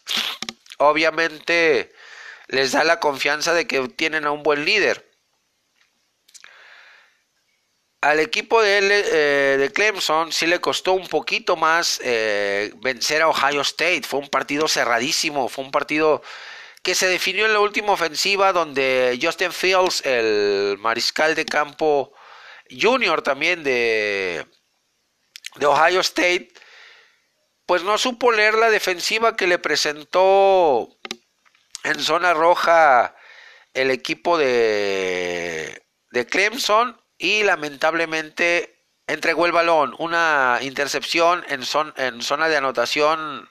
[0.78, 1.92] obviamente
[2.48, 5.06] les da la confianza de que tienen a un buen líder
[8.06, 13.30] al equipo de, eh, de, Clemson sí le costó un poquito más eh, vencer a
[13.30, 14.04] Ohio State.
[14.04, 16.22] Fue un partido cerradísimo, fue un partido
[16.84, 22.14] que se definió en la última ofensiva donde Justin Fields, el mariscal de campo
[22.70, 24.46] junior también de,
[25.56, 26.50] de Ohio State,
[27.66, 30.90] pues no supo leer la defensiva que le presentó
[31.84, 33.16] en zona roja
[33.74, 41.64] el equipo de, de Clemson y lamentablemente entregó el balón, una intercepción en,
[41.98, 43.50] en zona de anotación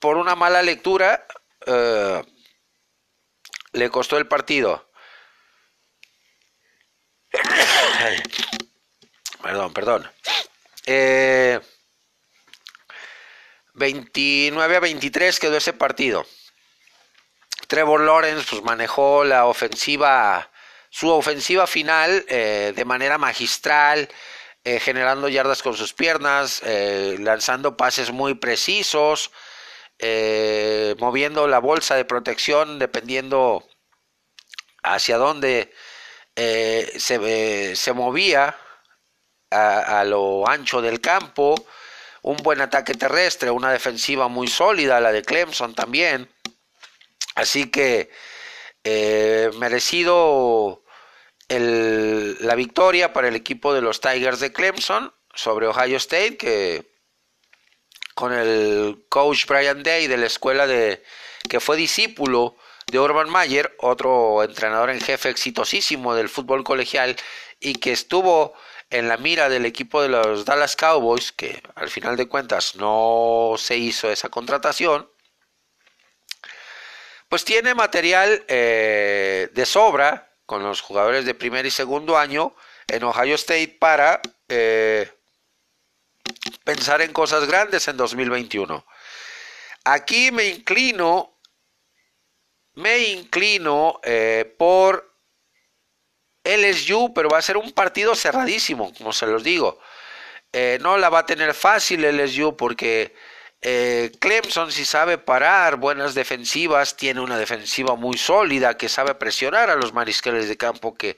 [0.00, 1.26] por una mala lectura,
[1.66, 2.22] eh,
[3.72, 4.90] le costó el partido.
[9.42, 10.10] perdón, perdón.
[13.74, 16.26] 29 eh, a 23 quedó ese partido.
[17.68, 20.50] Trevor Lawrence pues, manejó la ofensiva
[20.94, 24.08] su ofensiva final eh, de manera magistral,
[24.62, 29.32] eh, generando yardas con sus piernas, eh, lanzando pases muy precisos,
[31.00, 33.68] moviendo la bolsa de protección dependiendo
[34.84, 35.72] hacia dónde
[36.36, 38.56] se, se, movía
[39.50, 41.56] a, lo ancho del campo.
[42.24, 46.30] Un buen ataque terrestre, una defensiva muy sólida, la de Clemson también.
[47.34, 48.10] Así que
[48.82, 50.82] eh, merecido
[51.48, 56.90] la victoria para el equipo de los Tigers de Clemson sobre Ohio State, que
[58.14, 61.04] con el coach Brian Day de la escuela de
[61.46, 62.56] que fue discípulo
[62.86, 67.16] de Urban Mayer, otro entrenador en jefe exitosísimo del fútbol colegial
[67.60, 68.54] y que estuvo
[68.90, 73.54] en la mira del equipo de los Dallas Cowboys, que al final de cuentas no
[73.58, 75.08] se hizo esa contratación,
[77.28, 82.54] pues tiene material eh, de sobra con los jugadores de primer y segundo año
[82.86, 85.10] en Ohio State para eh,
[86.64, 88.84] pensar en cosas grandes en 2021.
[89.84, 91.38] Aquí me inclino,
[92.74, 95.13] me inclino eh, por
[96.44, 99.80] LSU, pero va a ser un partido cerradísimo, como se los digo.
[100.52, 103.14] Eh, no la va a tener fácil LSU porque
[103.62, 109.70] eh, Clemson si sabe parar buenas defensivas, tiene una defensiva muy sólida que sabe presionar
[109.70, 111.16] a los mariscales de campo, que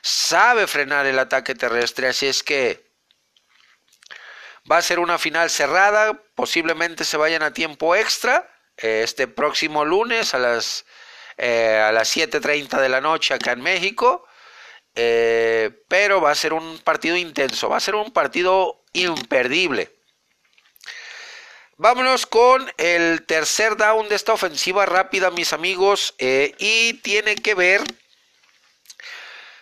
[0.00, 2.86] sabe frenar el ataque terrestre, así es que
[4.70, 9.82] Va a ser una final cerrada, posiblemente se vayan a tiempo extra eh, este próximo
[9.82, 10.84] lunes a las,
[11.38, 14.27] a las 7.30 de la noche acá en México.
[14.94, 19.94] Eh, pero va a ser un partido intenso, va a ser un partido imperdible.
[21.76, 27.84] Vámonos con el tercer down de esta ofensiva rápida, mis amigos, y tiene que ver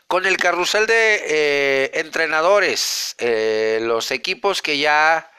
[0.06, 5.30] con el carrusel de eh, entrenadores, eh, los equipos que ya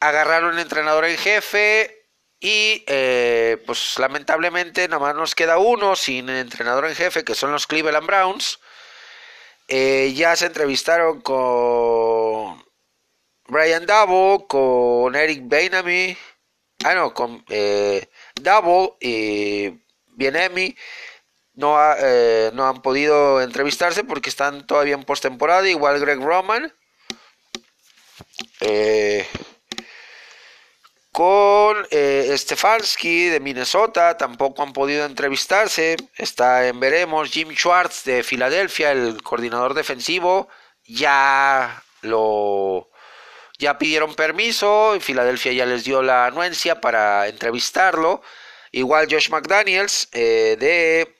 [0.00, 2.08] agarraron entrenador en jefe
[2.40, 7.52] y eh, pues lamentablemente nada más nos queda uno sin entrenador en jefe que son
[7.52, 8.58] los Cleveland Browns.
[9.68, 12.64] Ya se entrevistaron con
[13.48, 16.16] Brian Davo, con Eric Bainamy,
[16.84, 17.44] ah no, con
[18.40, 19.70] Davo y
[20.14, 20.76] Bienemi
[21.56, 26.72] no, eh, no han podido entrevistarse porque están todavía en postemporada, igual Greg Roman.
[28.60, 29.26] Eh,
[31.16, 35.96] con eh, Stefanski de Minnesota tampoco han podido entrevistarse.
[36.14, 37.30] Está en veremos.
[37.30, 40.48] Jim Schwartz de Filadelfia, el coordinador defensivo,
[40.84, 42.90] ya lo
[43.58, 44.94] ya pidieron permiso.
[44.94, 48.20] En Filadelfia ya les dio la anuencia para entrevistarlo.
[48.72, 51.16] Igual Josh McDaniels de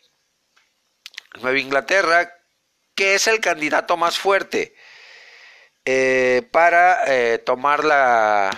[1.40, 2.30] Nueva Inglaterra,
[2.94, 4.74] que es el candidato más fuerte
[5.86, 8.50] eh, para eh, tomar la,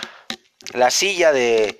[0.73, 1.79] la silla de,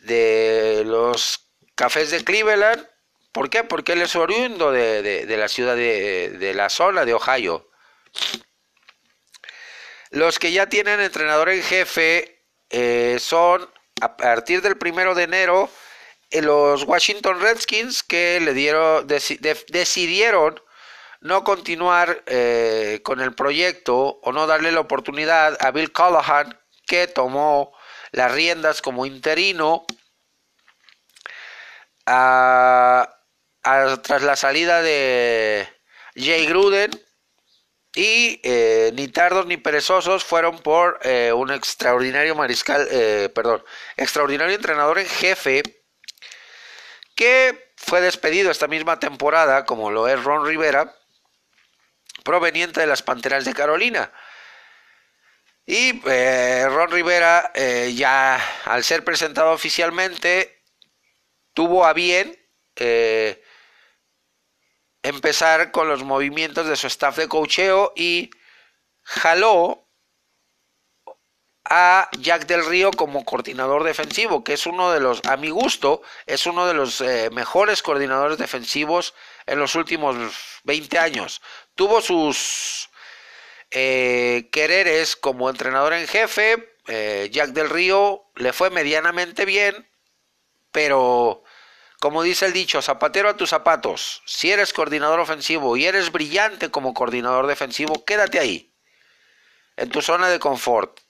[0.00, 2.86] de, los cafés de Cleveland.
[3.32, 3.64] ¿Por qué?
[3.64, 7.68] Porque él es oriundo de, de la ciudad de, la zona de Ohio.
[10.10, 13.68] Los que ya tienen entrenador en jefe eh, son
[14.00, 15.68] a partir del primero de enero
[16.42, 20.60] los Washington Redskins que le dieron, decidieron
[21.20, 27.06] no continuar eh, con el proyecto o no darle la oportunidad a Bill Callahan, que
[27.06, 27.72] tomó
[28.14, 29.84] las riendas como interino
[32.04, 33.08] tras
[33.62, 35.68] la salida de
[36.16, 36.90] Jay Gruden.
[37.96, 42.88] Y eh, ni tardos ni perezosos fueron por eh, un extraordinario mariscal,
[43.32, 43.62] perdón,
[43.96, 45.62] extraordinario entrenador en jefe
[47.14, 50.92] que fue despedido esta misma temporada, como lo es Ron Rivera,
[52.24, 54.10] proveniente de las Panteras de Carolina.
[55.66, 60.62] Y eh, Ron Rivera, eh, ya al ser presentado oficialmente,
[61.54, 62.38] tuvo a bien
[62.76, 63.42] eh,
[65.02, 68.30] empezar con los movimientos de su staff de cocheo y
[69.02, 69.88] jaló
[71.64, 76.02] a Jack del Río como coordinador defensivo, que es uno de los, a mi gusto,
[76.26, 79.14] es uno de los eh, mejores coordinadores defensivos
[79.46, 80.16] en los últimos
[80.64, 81.40] 20 años.
[81.74, 82.90] Tuvo sus
[83.74, 89.86] eh, quereres como entrenador en jefe, eh, Jack del Río le fue medianamente bien,
[90.72, 91.44] pero
[92.00, 96.70] como dice el dicho, zapatero a tus zapatos, si eres coordinador ofensivo y eres brillante
[96.70, 98.72] como coordinador defensivo, quédate ahí,
[99.76, 101.00] en tu zona de confort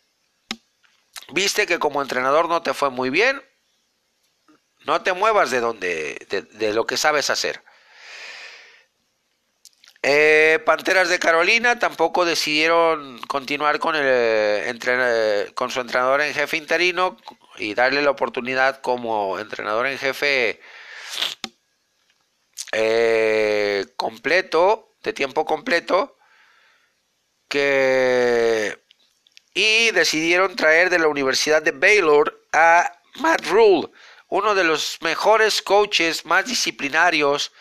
[1.33, 3.43] viste que como entrenador no te fue muy bien,
[4.85, 7.64] no te muevas de donde, de, lo que sabes hacer.
[10.07, 17.17] Eh, Panteras de Carolina tampoco decidieron continuar con, el, con su entrenador en jefe interino
[17.57, 20.61] y darle la oportunidad como entrenador en jefe
[22.73, 26.19] eh, completo, de tiempo completo,
[27.49, 28.79] que
[29.55, 33.89] y decidieron traer de la Universidad de Baylor a Matt Rule,
[34.29, 37.53] uno de los mejores coaches más disciplinarios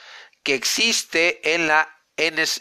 [0.44, 1.88] que existe en la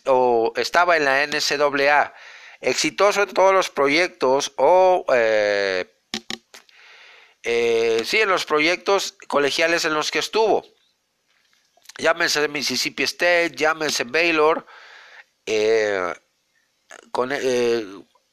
[0.07, 2.14] O estaba en la NCAA,
[2.61, 5.92] exitoso en todos los proyectos o eh,
[7.42, 10.64] eh, sí, en los proyectos colegiales en los que estuvo.
[11.98, 14.66] Llámese Mississippi State, llámese Baylor,
[15.44, 16.14] eh,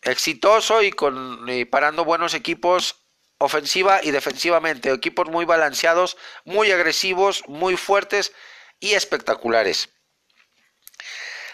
[0.02, 2.96] exitoso y, con, y parando buenos equipos
[3.40, 8.34] ofensiva y defensivamente, equipos muy balanceados, muy agresivos, muy fuertes
[8.80, 9.90] y espectaculares.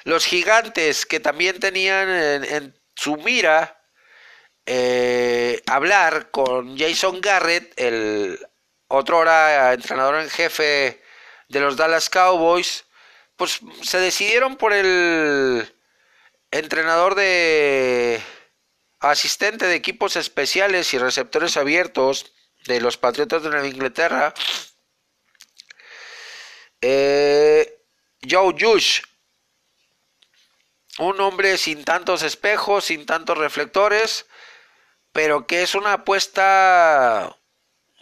[0.06, 3.84] Los gigantes que también tenían en, su mira
[4.66, 8.40] eh, hablar con Jason Garrett, el
[8.88, 9.22] otro
[9.74, 11.02] entrenador en jefe
[11.50, 12.86] de los Dallas Cowboys,
[13.36, 15.76] pues se decidieron por el
[16.52, 18.22] entrenador de
[19.00, 22.32] asistente de equipos especiales y receptores abiertos
[22.68, 24.36] de los Patriotas de Nueva Inglaterra,
[26.80, 27.82] eh,
[28.30, 29.02] Joe Jush,
[31.00, 34.26] un hombre sin tantos espejos, sin tantos reflectores,
[35.12, 37.38] pero que es una apuesta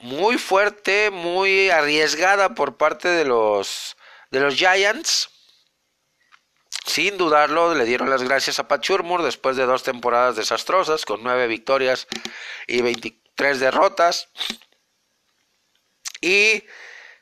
[0.01, 3.97] muy fuerte, muy arriesgada por parte de los
[4.31, 5.29] de los Giants
[6.85, 8.85] sin dudarlo, le dieron las gracias a Pat
[9.23, 12.07] después de dos temporadas desastrosas, con nueve victorias
[12.67, 14.29] y 23 derrotas.
[16.19, 16.65] Y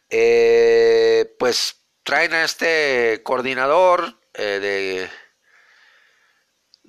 [0.09, 5.09] eh, pues traen a este coordinador eh, de,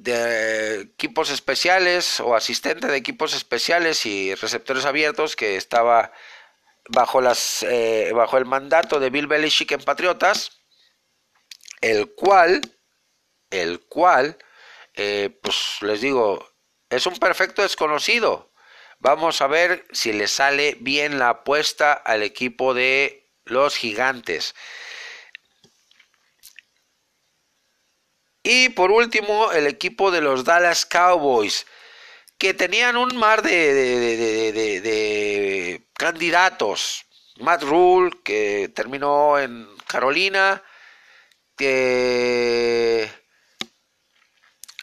[0.02, 6.12] de equipos especiales o asistente de equipos especiales y receptores abiertos que estaba
[6.88, 10.62] bajo, las, eh, bajo el mandato de Bill Belichick en Patriotas
[11.82, 12.62] el cual,
[13.50, 14.38] el cual,
[14.94, 16.48] eh, pues les digo,
[16.88, 18.52] es un perfecto desconocido.
[19.00, 24.54] Vamos a ver si le sale bien la apuesta al equipo de los gigantes.
[28.42, 31.66] Y por último, el equipo de los Dallas Cowboys,
[32.38, 37.04] que tenían un mar de, de, de candidatos.
[37.38, 40.62] Matt Rule, que terminó en Carolina,
[41.56, 43.08] que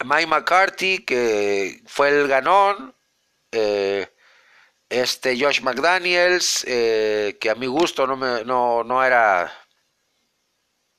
[0.04, 2.96] Mike McCarthy, que fue el ganón,
[3.52, 4.08] eh,
[4.90, 9.52] este Josh McDaniels, eh, que a mi gusto no, me, no, no era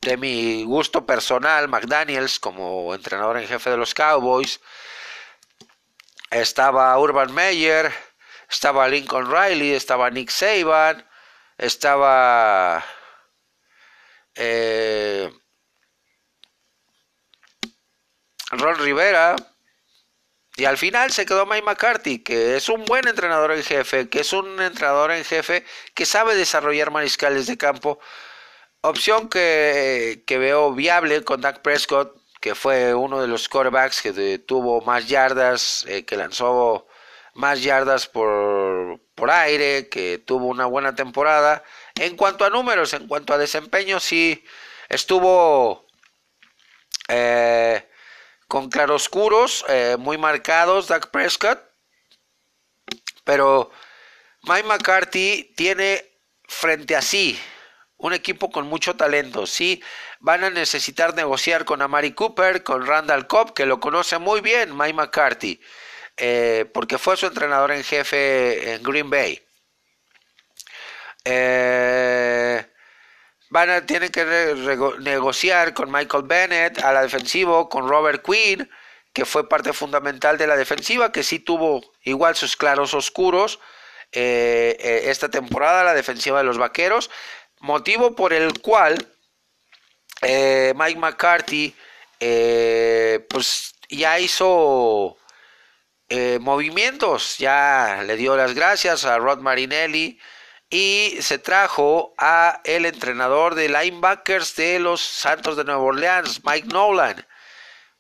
[0.00, 4.60] de mi gusto personal, McDaniels como entrenador en jefe de los Cowboys,
[6.30, 7.92] estaba Urban Meyer,
[8.48, 11.06] estaba Lincoln Riley, estaba Nick Saban,
[11.58, 12.84] estaba
[14.34, 15.30] eh,
[18.52, 19.36] Ron Rivera.
[20.56, 24.20] Y al final se quedó Mike McCarthy, que es un buen entrenador en jefe, que
[24.20, 27.98] es un entrenador en jefe que sabe desarrollar mariscales de campo.
[28.82, 34.80] Opción que, veo viable con Dak Prescott, que fue uno de los quarterbacks que tuvo
[34.80, 36.86] más yardas, eh, que lanzó
[37.34, 41.62] más yardas por, por aire, que tuvo una buena temporada.
[41.94, 44.42] En cuanto a números, en cuanto a desempeño, sí
[44.88, 45.86] estuvo
[47.08, 47.86] eh,
[48.48, 51.60] con claroscuros eh, muy marcados, Dak Prescott.
[53.24, 53.70] Pero
[54.44, 56.02] Mike McCarthy tiene
[56.48, 57.38] frente a sí
[58.00, 59.46] un equipo con mucho talento.
[59.46, 59.82] Sí,
[60.20, 64.76] van a necesitar negociar con Amari Cooper, con Randall Cobb, que lo conoce muy bien
[64.76, 65.60] Mike McCarthy,
[66.16, 69.40] eh, porque fue su entrenador en jefe en Green Bay.
[71.24, 72.66] Eh,
[73.50, 74.24] Van a tener que
[75.00, 78.70] negociar con Michael Bennett a la defensiva, con Robert Quinn,
[79.12, 83.58] que fue parte fundamental de la defensiva, que sí tuvo igual sus claros oscuros
[84.12, 87.10] eh, esta temporada, la defensiva de los Vaqueros,
[87.60, 89.06] motivo por el cual
[90.22, 91.74] eh, Mike McCarthy
[93.28, 95.16] pues ya hizo
[96.40, 100.18] movimientos, ya le dio las gracias a Rod Marinelli,
[100.70, 106.68] y se trajo a el entrenador de linebackers de los Santos de Nueva Orleans, Mike
[106.68, 107.26] Nolan.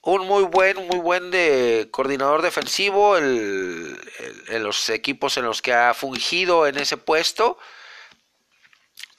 [0.02, 3.98] Un muy buen, muy buen de coordinador defensivo en
[4.62, 7.58] los equipos en los que ha fungido en ese puesto.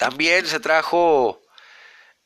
[0.02, 1.44] También se trajo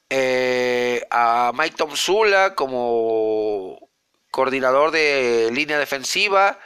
[0.09, 3.91] eh, a Mike Tomsula como
[4.31, 6.57] coordinador de línea defensiva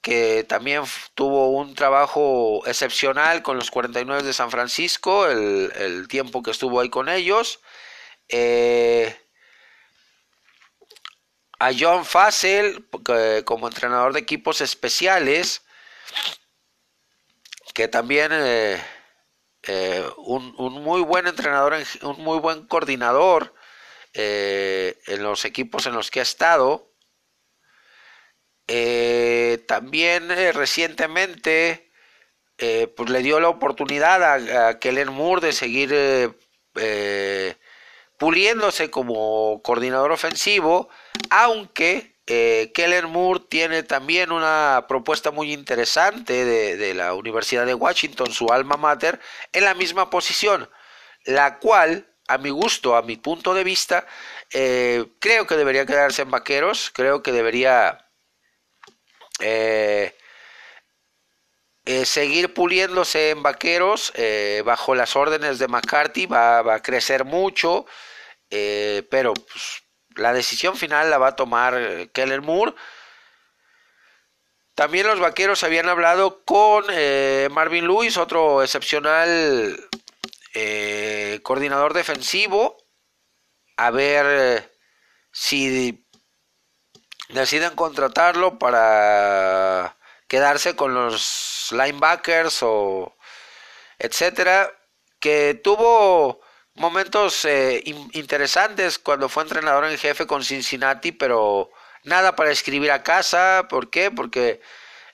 [0.00, 0.84] que también
[1.16, 6.90] tuvo un trabajo excepcional con los 49 de San Francisco, el, tiempo que estuvo ahí
[6.90, 7.58] con ellos.
[8.28, 9.16] Eh,
[11.58, 12.86] a John Fassel
[13.44, 15.62] como entrenador de equipos especiales,
[17.74, 18.80] que también eh,
[19.64, 23.54] eh, un, muy buen entrenador, un muy buen coordinador
[24.14, 26.92] eh, en los equipos en los que ha estado.
[29.66, 31.90] también recientemente
[32.96, 36.34] pues le dio la oportunidad a, a Kellen Moore de seguir
[38.18, 40.88] puliéndose como coordinador ofensivo,
[41.30, 48.32] aunque eh, Keller Moore tiene también una propuesta muy interesante de, la Universidad de Washington,
[48.32, 49.20] su alma mater,
[49.52, 50.70] en la misma posición,
[51.24, 54.06] la cual, a mi gusto, a mi punto de vista,
[54.52, 58.08] eh, creo que debería quedarse en vaqueros, creo que debería
[59.40, 60.14] eh,
[62.04, 64.12] seguir puliéndose en vaqueros
[64.64, 67.86] bajo las órdenes de McCarthy, va, va a crecer mucho.
[68.54, 69.81] Eh, pero pues,
[70.16, 72.74] la decisión final la va a tomar eh, Keller Moore.
[74.74, 79.88] También los vaqueros habían hablado con eh, Marvin Lewis, otro excepcional
[81.42, 82.76] coordinador defensivo,
[83.78, 84.70] a ver
[85.30, 86.06] si
[87.30, 89.96] deciden contratarlo para
[90.28, 93.16] quedarse con los linebackers o
[93.98, 94.70] etcétera,
[95.20, 96.41] que tuvo
[96.74, 101.70] momentos eh, interesantes cuando fue entrenador en jefe con Cincinnati, pero
[102.04, 103.66] nada para escribir a casa.
[103.68, 104.10] ¿Por qué?
[104.10, 104.60] Porque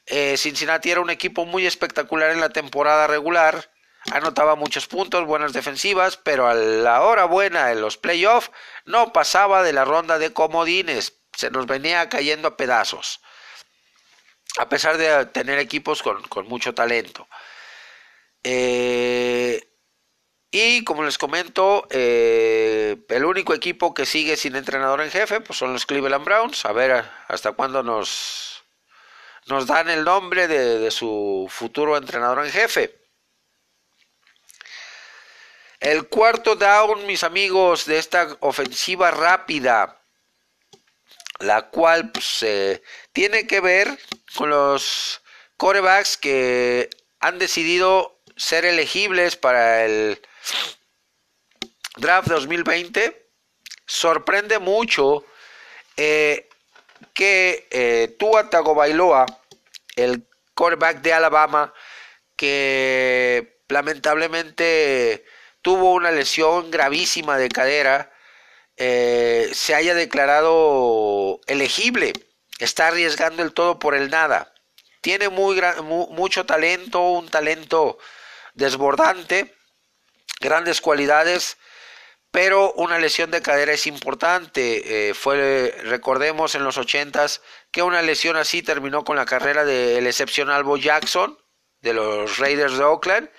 [0.07, 3.71] eh, Cincinnati era un equipo muy espectacular en la temporada regular.
[4.13, 8.51] Anotaba muchos puntos, buenas defensivas, pero a la hora buena en los playoffs
[8.85, 11.15] no pasaba de la ronda de comodines.
[11.37, 13.21] Se nos venía cayendo a pedazos.
[14.59, 17.29] A pesar de tener equipos con, con mucho talento.
[18.43, 19.68] Eh,
[20.51, 25.59] y como les comento, eh, el único equipo que sigue sin entrenador en jefe pues
[25.59, 26.65] son los Cleveland Browns.
[26.65, 28.65] A ver hasta cuándo nos,
[29.47, 32.99] nos dan el nombre de, su futuro entrenador en jefe.
[35.81, 40.03] El cuarto down, mis amigos, de esta ofensiva rápida,
[41.41, 42.83] la cual pues, eh,
[43.13, 43.99] tiene que ver
[44.35, 45.23] con los
[45.57, 46.91] corebacks que
[47.21, 50.21] han decidido ser elegibles para el
[51.97, 53.31] Draft 2020
[53.85, 55.25] sorprende mucho
[55.97, 56.49] eh,
[57.13, 59.27] que eh, Tua Tagovailoa,
[59.97, 60.25] el
[60.55, 61.75] quarterback de Alabama,
[62.37, 65.25] que lamentablemente
[65.61, 68.13] tuvo una lesión gravísima de cadera,
[68.77, 72.13] eh, se haya declarado elegible.
[72.61, 74.53] Está arriesgando el todo por el nada.
[75.01, 75.61] Tiene muy,
[76.11, 77.99] mucho talento, un talento
[78.59, 79.55] desbordante
[80.41, 81.57] grandes cualidades,
[82.31, 85.09] pero una lesión de cadera es importante.
[85.09, 87.41] Eh, fue, recordemos, en los ochentas
[87.71, 91.39] que una lesión así terminó con la carrera del excepcional Bo Jackson
[91.81, 93.31] de los Raiders de Oakland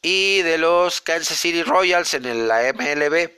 [0.00, 3.30] y de los Kansas City Royals en la MLB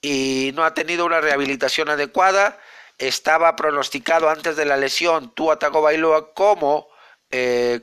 [0.00, 2.58] y no ha tenido una rehabilitación adecuada.
[2.98, 6.88] Estaba pronosticado antes de la lesión Tua Tagovailoa como
[7.30, 7.80] eh,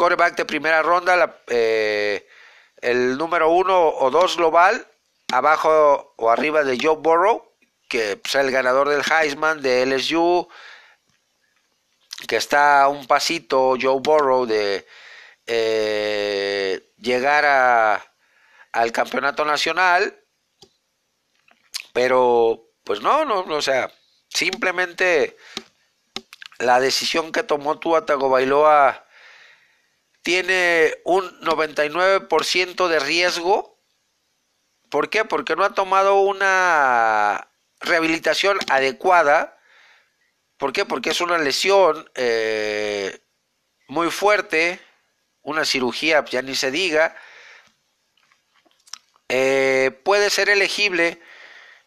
[0.00, 1.14] quarterback de primera ronda.
[1.14, 2.26] La, eh,
[2.80, 4.86] el número uno o dos global,
[5.30, 7.52] abajo o arriba de Joe Burrow,
[7.86, 10.48] que es pues, el ganador del Heisman de LSU,
[12.26, 14.86] que está a un pasito Joe Burrow de
[15.46, 18.02] eh, llegar a,
[18.72, 20.18] al campeonato nacional,
[21.92, 23.92] pero pues no, no, o sea,
[24.30, 25.36] simplemente
[26.58, 29.04] la decisión que tomó Tua Tagovailoa
[30.22, 33.78] tiene un 99% de riesgo.
[34.90, 35.24] ¿Por qué?
[35.24, 37.48] Porque no ha tomado una
[37.80, 39.58] rehabilitación adecuada.
[40.56, 40.84] ¿Por qué?
[40.84, 43.20] Porque es una lesión eh,
[43.88, 44.80] muy fuerte,
[45.42, 47.16] una cirugía, ya ni se diga.
[49.28, 51.20] Eh, puede ser elegible,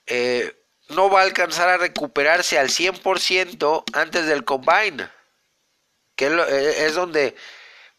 [0.08, 0.56] eh,
[0.90, 5.10] no va a alcanzar a recuperarse al 100% antes del combine,
[6.16, 6.28] que
[6.78, 7.36] es donde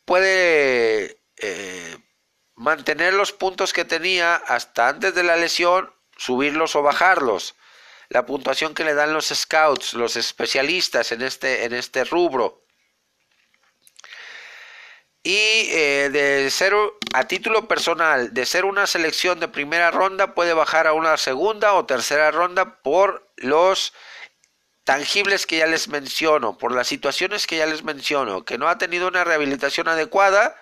[0.05, 1.99] puede eh,
[2.55, 7.55] mantener los puntos que tenía hasta antes de la lesión, subirlos o bajarlos.
[8.09, 12.65] La puntuación que le dan los scouts, los especialistas en este, en este rubro.
[15.23, 16.75] Y eh, de ser
[17.15, 21.73] a título personal, de ser una selección de primera ronda, puede bajar a una segunda
[21.73, 23.95] o tercera ronda por los
[24.85, 28.79] tangibles que ya les menciono, por las situaciones que ya les menciono, que no ha
[28.79, 30.55] tenido una rehabilitación adecuada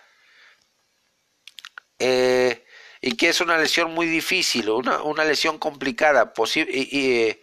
[1.98, 2.64] eh,
[3.00, 7.40] y que es una lesión muy difícil, una, una lesión complicada, posible y,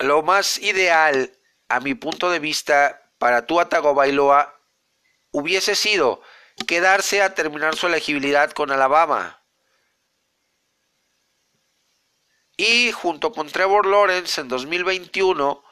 [0.00, 1.32] lo más ideal,
[1.68, 4.54] a mi punto de vista, para Tua Bailoa
[5.32, 6.22] hubiese sido
[6.66, 9.42] quedarse a terminar su elegibilidad con Alabama.
[12.60, 15.62] Y junto con Trevor Lawrence en 2021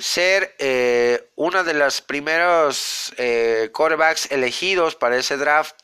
[0.00, 5.76] ser eh, una de las primeros eh, quarterbacks elegidos para ese draft.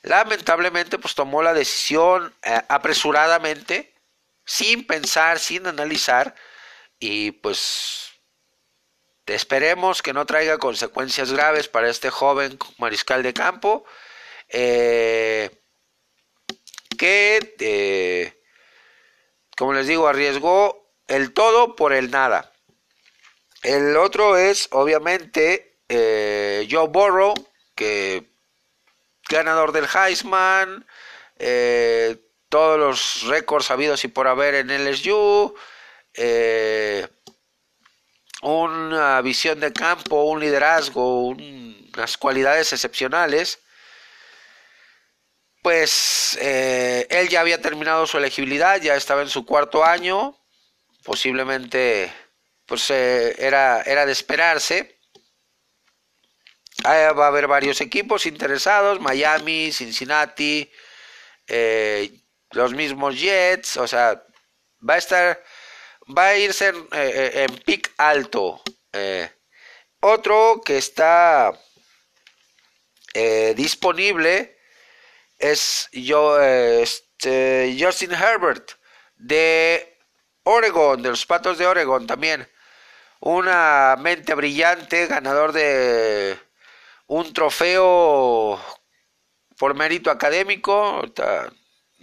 [0.00, 3.94] Lamentablemente, pues tomó la decisión eh, apresuradamente,
[4.46, 6.34] sin pensar, sin analizar,
[6.98, 8.12] y pues
[9.26, 13.84] esperemos que no traiga consecuencias graves para este joven mariscal de campo,
[16.98, 18.38] que,
[19.56, 22.52] como les digo, arriesgó el todo por el nada.
[23.62, 27.34] El otro es, obviamente, eh, Joe Burrow,
[27.74, 28.30] que
[29.28, 30.86] ganador del Heisman,
[31.38, 32.16] eh,
[32.48, 35.54] todos los récords habidos y por haber en LSU,
[36.14, 37.06] eh,
[38.42, 43.60] una visión de campo, un liderazgo, unas cualidades excepcionales.
[45.68, 50.34] Pues él ya había terminado su elegibilidad, ya estaba en su cuarto año,
[51.04, 52.10] posiblemente
[52.64, 54.98] pues eh, era, era de esperarse.
[56.86, 60.72] va a haber varios equipos interesados, Miami, Cincinnati,
[61.46, 62.18] eh,
[62.52, 64.24] los mismos Jets, o sea,
[64.88, 65.44] va a estar,
[66.16, 68.62] va a irse en, eh, en pic alto.
[70.00, 71.52] otro que está
[73.54, 74.57] disponible
[75.38, 78.72] es yo, este, Justin Herbert
[79.16, 79.98] de
[80.42, 82.48] Oregon, de los Patos de Oregon también.
[83.20, 86.38] Una mente brillante, ganador de
[87.06, 88.60] un trofeo
[89.56, 91.02] por mérito académico.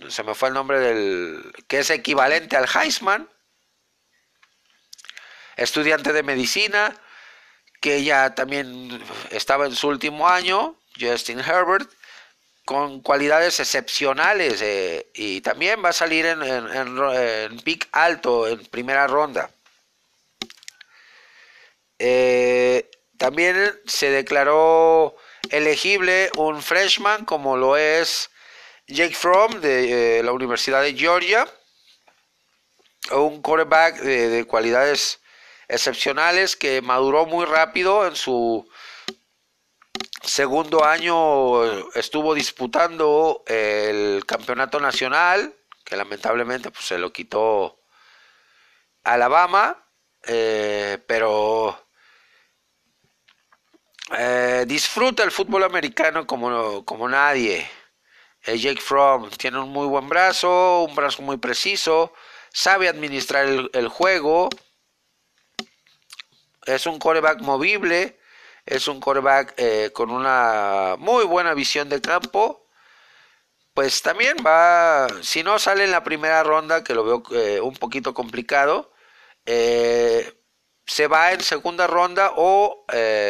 [0.09, 1.53] Se me fue el nombre del.
[1.67, 3.29] que es equivalente al Heisman.
[5.55, 6.93] Estudiante de medicina,
[7.79, 11.89] que ya también estaba en su último año, Justin Herbert
[12.65, 19.05] con cualidades excepcionales eh, y también va a salir en, en, pick alto en primera
[19.05, 19.51] ronda.
[21.99, 25.15] Eh, también se declaró
[25.51, 28.31] elegible un freshman como lo es
[28.87, 31.47] Jake Fromm de eh, la Universidad de Georgia,
[33.11, 35.19] un quarterback de cualidades
[35.67, 38.67] excepcionales que maduró muy rápido en su
[40.23, 47.79] segundo año estuvo disputando el campeonato nacional, que lamentablemente pues, se lo quitó
[49.03, 49.77] Alabama,
[50.23, 51.87] eh, pero
[54.17, 57.69] eh, disfruta el fútbol americano como, como nadie.
[58.43, 62.13] Eh, Jake Fromm tiene un muy buen brazo, un brazo muy preciso,
[62.51, 64.49] sabe administrar el, el juego,
[66.65, 68.19] es un coreback movible,
[68.65, 72.67] es un quarterback eh, con una muy buena visión de campo.
[73.73, 77.75] Pues también va, si no sale en la primera ronda, que lo veo eh, un
[77.75, 78.93] poquito complicado,
[79.45, 80.33] eh,
[80.85, 82.85] se va en segunda ronda o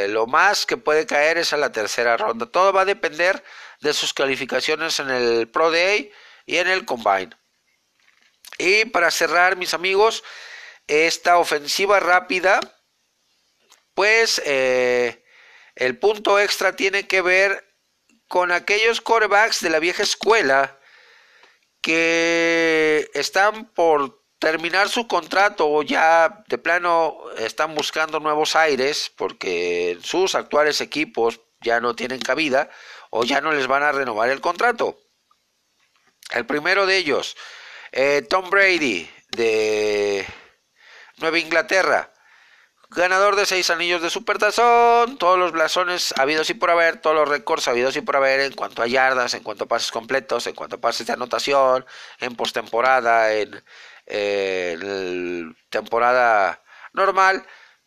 [0.10, 2.46] lo más que puede caer es a la tercera ronda.
[2.46, 3.44] Todo va a depender
[3.82, 6.12] de sus calificaciones en el Pro Day
[6.46, 7.32] y en el Combine.
[8.58, 10.24] Y para cerrar, mis amigos,
[10.88, 12.60] esta ofensiva rápida,
[13.94, 14.42] pues
[15.76, 17.65] el punto extra tiene que ver
[18.28, 20.80] con aquellos corebacks de la vieja escuela
[21.82, 29.97] que están por terminar su contrato o ya de plano están buscando nuevos aires porque
[30.01, 32.69] sus actuales equipos ya no tienen cabida
[33.09, 34.99] o ya no les van a renovar el contrato.
[36.32, 37.36] El primero de ellos,
[37.91, 40.26] eh, Tom Brady de
[41.17, 42.11] Nueva Inglaterra
[42.96, 47.28] ganador de seis anillos de supertazón, todos los blasones habidos y por haber, todos los
[47.28, 50.56] récords habidos y por haber en cuanto a yardas, en cuanto a pases completos, en
[50.56, 51.86] cuanto a pases de anotación,
[52.20, 53.64] en postemporada, en,
[55.70, 57.46] temporada normal,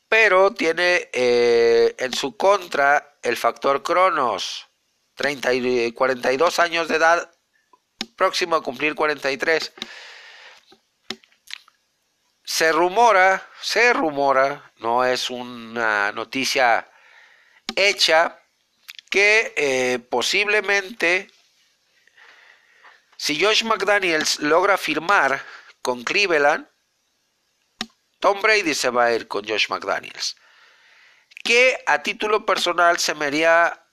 [0.09, 4.69] pero tiene eh, en su contra el factor Cronos,
[5.15, 7.31] 30 y 42 años de edad,
[8.17, 9.73] próximo a cumplir 43
[12.49, 16.91] se rumora, se rumora, no es una noticia
[17.77, 18.41] hecha,
[19.11, 21.31] que eh, posiblemente
[23.19, 25.45] si Josh McDaniels logra firmar
[25.83, 26.67] con Cleveland,
[28.19, 30.35] Tom Brady se va a ir con Josh McDaniels.
[31.45, 33.85] Que a título personal se me haría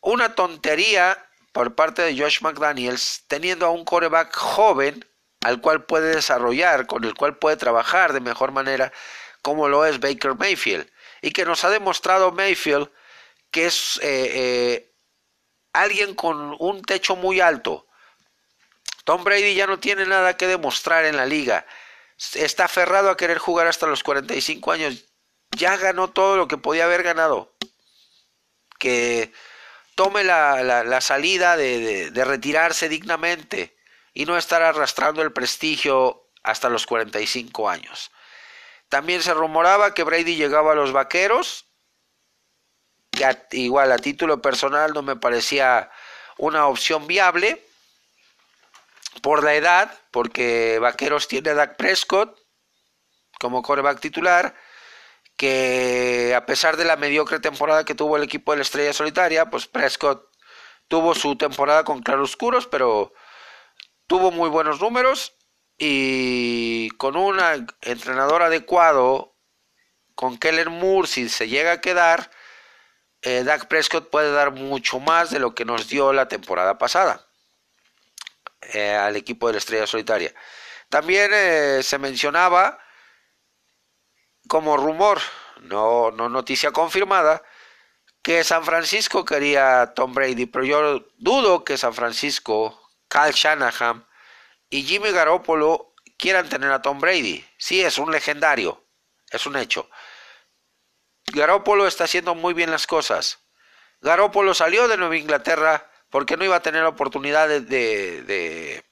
[0.00, 5.04] una tontería por parte de Josh McDaniels teniendo a un coreback joven
[5.42, 8.92] al cual puede desarrollar, con el cual puede trabajar de mejor manera,
[9.42, 10.90] como lo es Baker Mayfield.
[11.20, 12.90] Y que nos ha demostrado Mayfield
[13.52, 14.92] que es eh, eh,
[15.72, 17.86] alguien con un techo muy alto.
[19.04, 21.66] Tom Brady ya no tiene nada que demostrar en la liga.
[22.34, 25.04] Está aferrado a querer jugar hasta los 45 años.
[25.50, 27.54] Ya ganó todo lo que podía haber ganado.
[28.78, 29.32] Que
[29.94, 33.76] tome la, salida de, de, retirarse dignamente
[34.12, 38.10] y no estar arrastrando el prestigio hasta los 45 años.
[38.88, 41.66] También se rumoraba que Brady llegaba a los vaqueros.
[43.52, 45.90] igual a título personal no me parecía
[46.38, 47.64] una opción viable
[49.22, 52.38] por la edad, porque Vaqueros tiene a Dak Prescott
[53.38, 54.54] como coreback titular
[55.36, 59.50] que a pesar de la mediocre temporada que tuvo el equipo de la Estrella Solitaria,
[59.50, 60.28] pues Prescott
[60.88, 63.12] tuvo su temporada con claroscuros, pero
[64.06, 65.34] tuvo muy buenos números
[65.78, 67.40] y con un
[67.80, 69.34] entrenador adecuado,
[70.14, 72.30] con Kellen Moore, si se llega a quedar,
[73.22, 77.26] eh, Dak Prescott puede dar mucho más de lo que nos dio la temporada pasada
[78.72, 80.34] eh, al equipo de la Estrella Solitaria.
[80.88, 82.78] También eh, se mencionaba
[84.48, 85.20] como rumor,
[85.62, 87.42] no, no noticia confirmada,
[88.22, 92.81] que San Francisco quería a Tom Brady, pero yo dudo que San Francisco,
[93.12, 94.06] Cal Shanahan
[94.70, 97.44] y Jimmy Garoppolo quieran tener a Tom Brady.
[97.58, 98.86] Sí, es un legendario,
[99.30, 99.90] es un hecho.
[101.26, 103.40] Garoppolo está haciendo muy bien las cosas.
[104.00, 108.82] Garoppolo salió de Nueva Inglaterra porque no iba a tener oportunidad de, de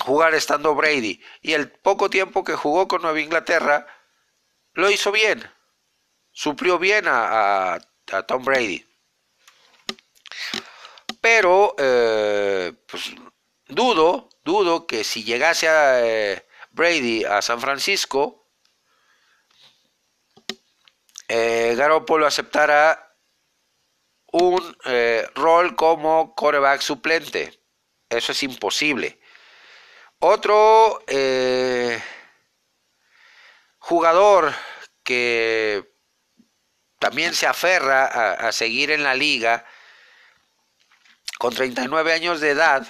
[0.00, 1.22] jugar estando Brady.
[1.40, 3.86] Y el poco tiempo que jugó con Nueva Inglaterra,
[4.72, 5.48] lo hizo bien,
[6.32, 7.78] suplió bien a,
[8.26, 8.84] Tom Brady.
[11.20, 13.12] Pero, eh, pues,
[13.66, 18.48] dudo, dudo que si llegase a eh, Brady a San Francisco,
[21.28, 23.16] eh, Garoppolo aceptara
[24.32, 24.76] un
[25.34, 27.60] rol como coreback suplente.
[28.08, 29.20] Eso es imposible.
[30.20, 31.00] Otro
[33.78, 34.52] jugador
[35.02, 35.90] que
[37.00, 38.04] también se aferra
[38.34, 39.64] a, seguir en la liga
[41.40, 42.86] con 39 años de edad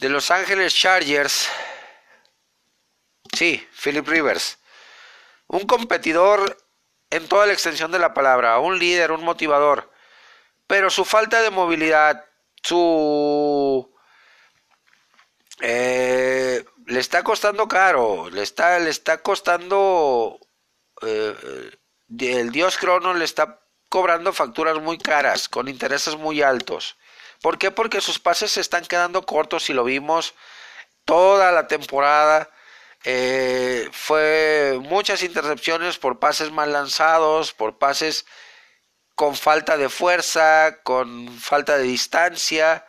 [0.00, 1.48] de Los Ángeles Chargers.
[3.34, 4.58] Sí, Philip Rivers.
[5.46, 6.58] Un competidor
[7.08, 9.90] en toda la extensión de la palabra, un líder, un motivador.
[10.66, 12.22] Pero su falta de movilidad,
[12.62, 13.90] su
[15.62, 20.38] eh, le está costando caro, le está, le está costando,
[21.00, 21.70] eh,
[22.20, 23.60] el dios Crono le está
[23.90, 26.96] cobrando facturas muy caras, con intereses muy altos.
[27.42, 27.70] ¿Por qué?
[27.70, 30.34] Porque sus pases se están quedando cortos y lo vimos
[31.04, 32.50] toda la temporada.
[33.04, 38.26] Eh, fue muchas intercepciones por pases mal lanzados, por pases
[39.14, 42.86] con falta de fuerza, con falta de distancia.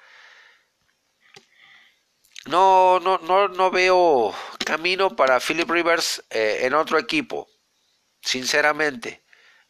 [2.46, 4.36] No, no, no, no veo
[4.66, 7.48] camino para Philip Rivers eh, en otro equipo,
[8.22, 9.21] sinceramente.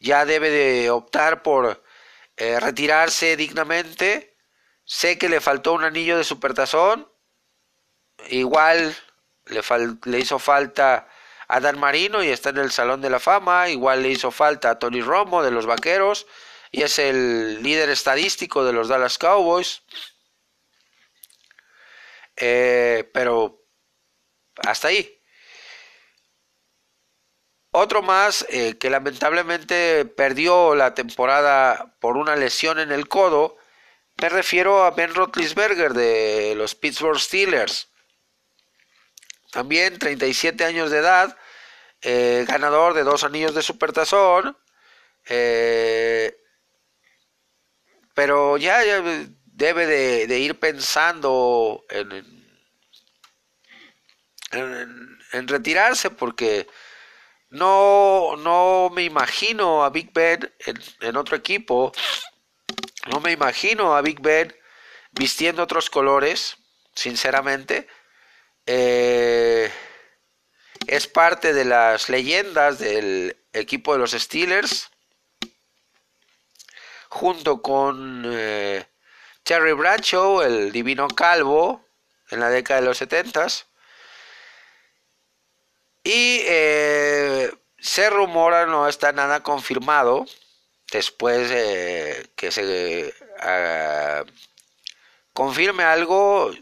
[0.02, 1.80] Ya debe de optar por
[2.36, 4.36] eh, retirarse dignamente.
[4.84, 7.08] Sé que le faltó un anillo de supertazón.
[8.28, 8.96] Igual
[9.46, 9.62] le,
[10.04, 11.08] le hizo falta
[11.46, 13.68] a Dan Marino y está en el Salón de la Fama.
[13.68, 16.26] Igual le hizo falta a Tony Romo de los Vaqueros
[16.72, 19.82] y es el líder estadístico de los Dallas Cowboys.
[22.36, 23.64] Eh, pero
[24.66, 25.21] hasta ahí.
[27.72, 33.56] Otro más eh, que lamentablemente perdió la temporada por una lesión en el codo,
[34.20, 37.88] me refiero a Ben Roethlisberger de los Pittsburgh Steelers.
[39.50, 41.36] También 37 años de edad,
[42.02, 44.56] eh, ganador de dos anillos de supertazón,
[48.14, 49.02] pero ya, ya
[49.46, 52.10] debe de, ir pensando en,
[55.32, 56.66] en, retirarse porque
[57.52, 60.50] no, no me imagino a Big Ben
[61.00, 61.92] en, otro equipo,
[63.10, 64.54] no me imagino a Big Ben
[65.10, 66.56] vistiendo otros colores,
[66.94, 67.86] sinceramente.
[68.64, 69.70] Eh,
[70.86, 74.90] es parte de las leyendas del equipo de los Steelers,
[77.10, 78.86] junto con eh,
[79.42, 81.86] Terry Bradshaw, el divino calvo,
[82.30, 83.66] en la década de los setentas.
[86.04, 90.26] Y eh, se rumora, no está nada confirmado,
[90.90, 91.48] después
[92.36, 93.14] que se
[95.32, 96.52] confirme algo,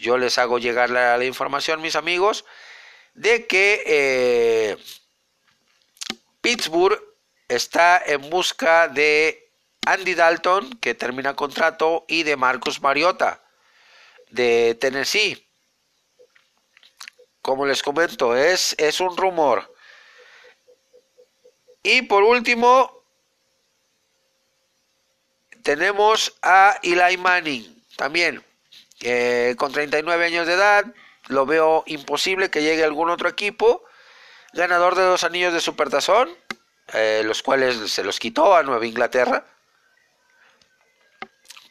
[0.00, 2.44] yo les hago llegar la, información, mis amigos,
[3.14, 4.76] de que eh,
[6.40, 7.00] Pittsburgh
[7.48, 9.50] está en busca de
[9.86, 13.42] Andy Dalton, que termina contrato, y de Marcus Mariota,
[14.30, 15.48] de Tennessee.
[17.42, 19.74] Como les comento, es, es un rumor.
[21.82, 23.02] Y por último,
[25.62, 28.42] tenemos a Eli Manning, también,
[29.56, 30.86] con 39 años de edad.
[31.28, 33.84] Lo veo imposible que llegue algún otro equipo.
[34.52, 36.30] Ganador de dos anillos de Supertazón,
[36.92, 39.46] eh, los cuales se los quitó a Nueva Inglaterra.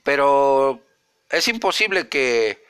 [0.03, 0.81] Pero
[1.29, 2.65] es imposible que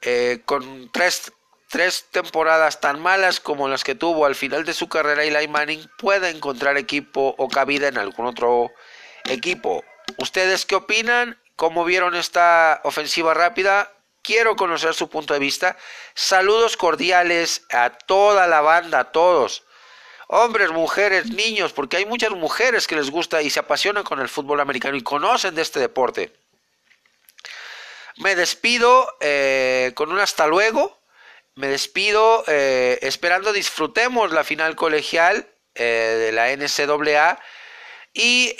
[0.00, 1.32] eh, con tres,
[1.68, 5.88] tres, temporadas tan malas como las que tuvo al final de su carrera Eli Manning
[5.98, 8.70] pueda encontrar equipo o cabida en algún otro
[9.24, 9.84] equipo.
[10.16, 11.38] ¿Ustedes qué opinan?
[11.56, 13.92] ¿Cómo vieron esta ofensiva rápida?
[14.22, 15.76] Quiero conocer su punto de vista.
[16.14, 19.64] Saludos cordiales a toda la banda, a todos.
[20.28, 24.28] Hombres, mujeres, niños, porque hay muchas mujeres que les gusta y se apasionan con el
[24.28, 26.34] fútbol americano y conocen de este deporte.
[28.18, 30.97] Me despido eh, con un hasta luego.
[31.58, 37.40] Me despido eh, esperando disfrutemos la final colegial eh, de la NCAA
[38.14, 38.54] y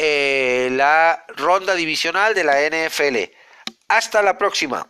[0.70, 3.32] la ronda divisional de la NFL.
[3.86, 4.88] Hasta la próxima.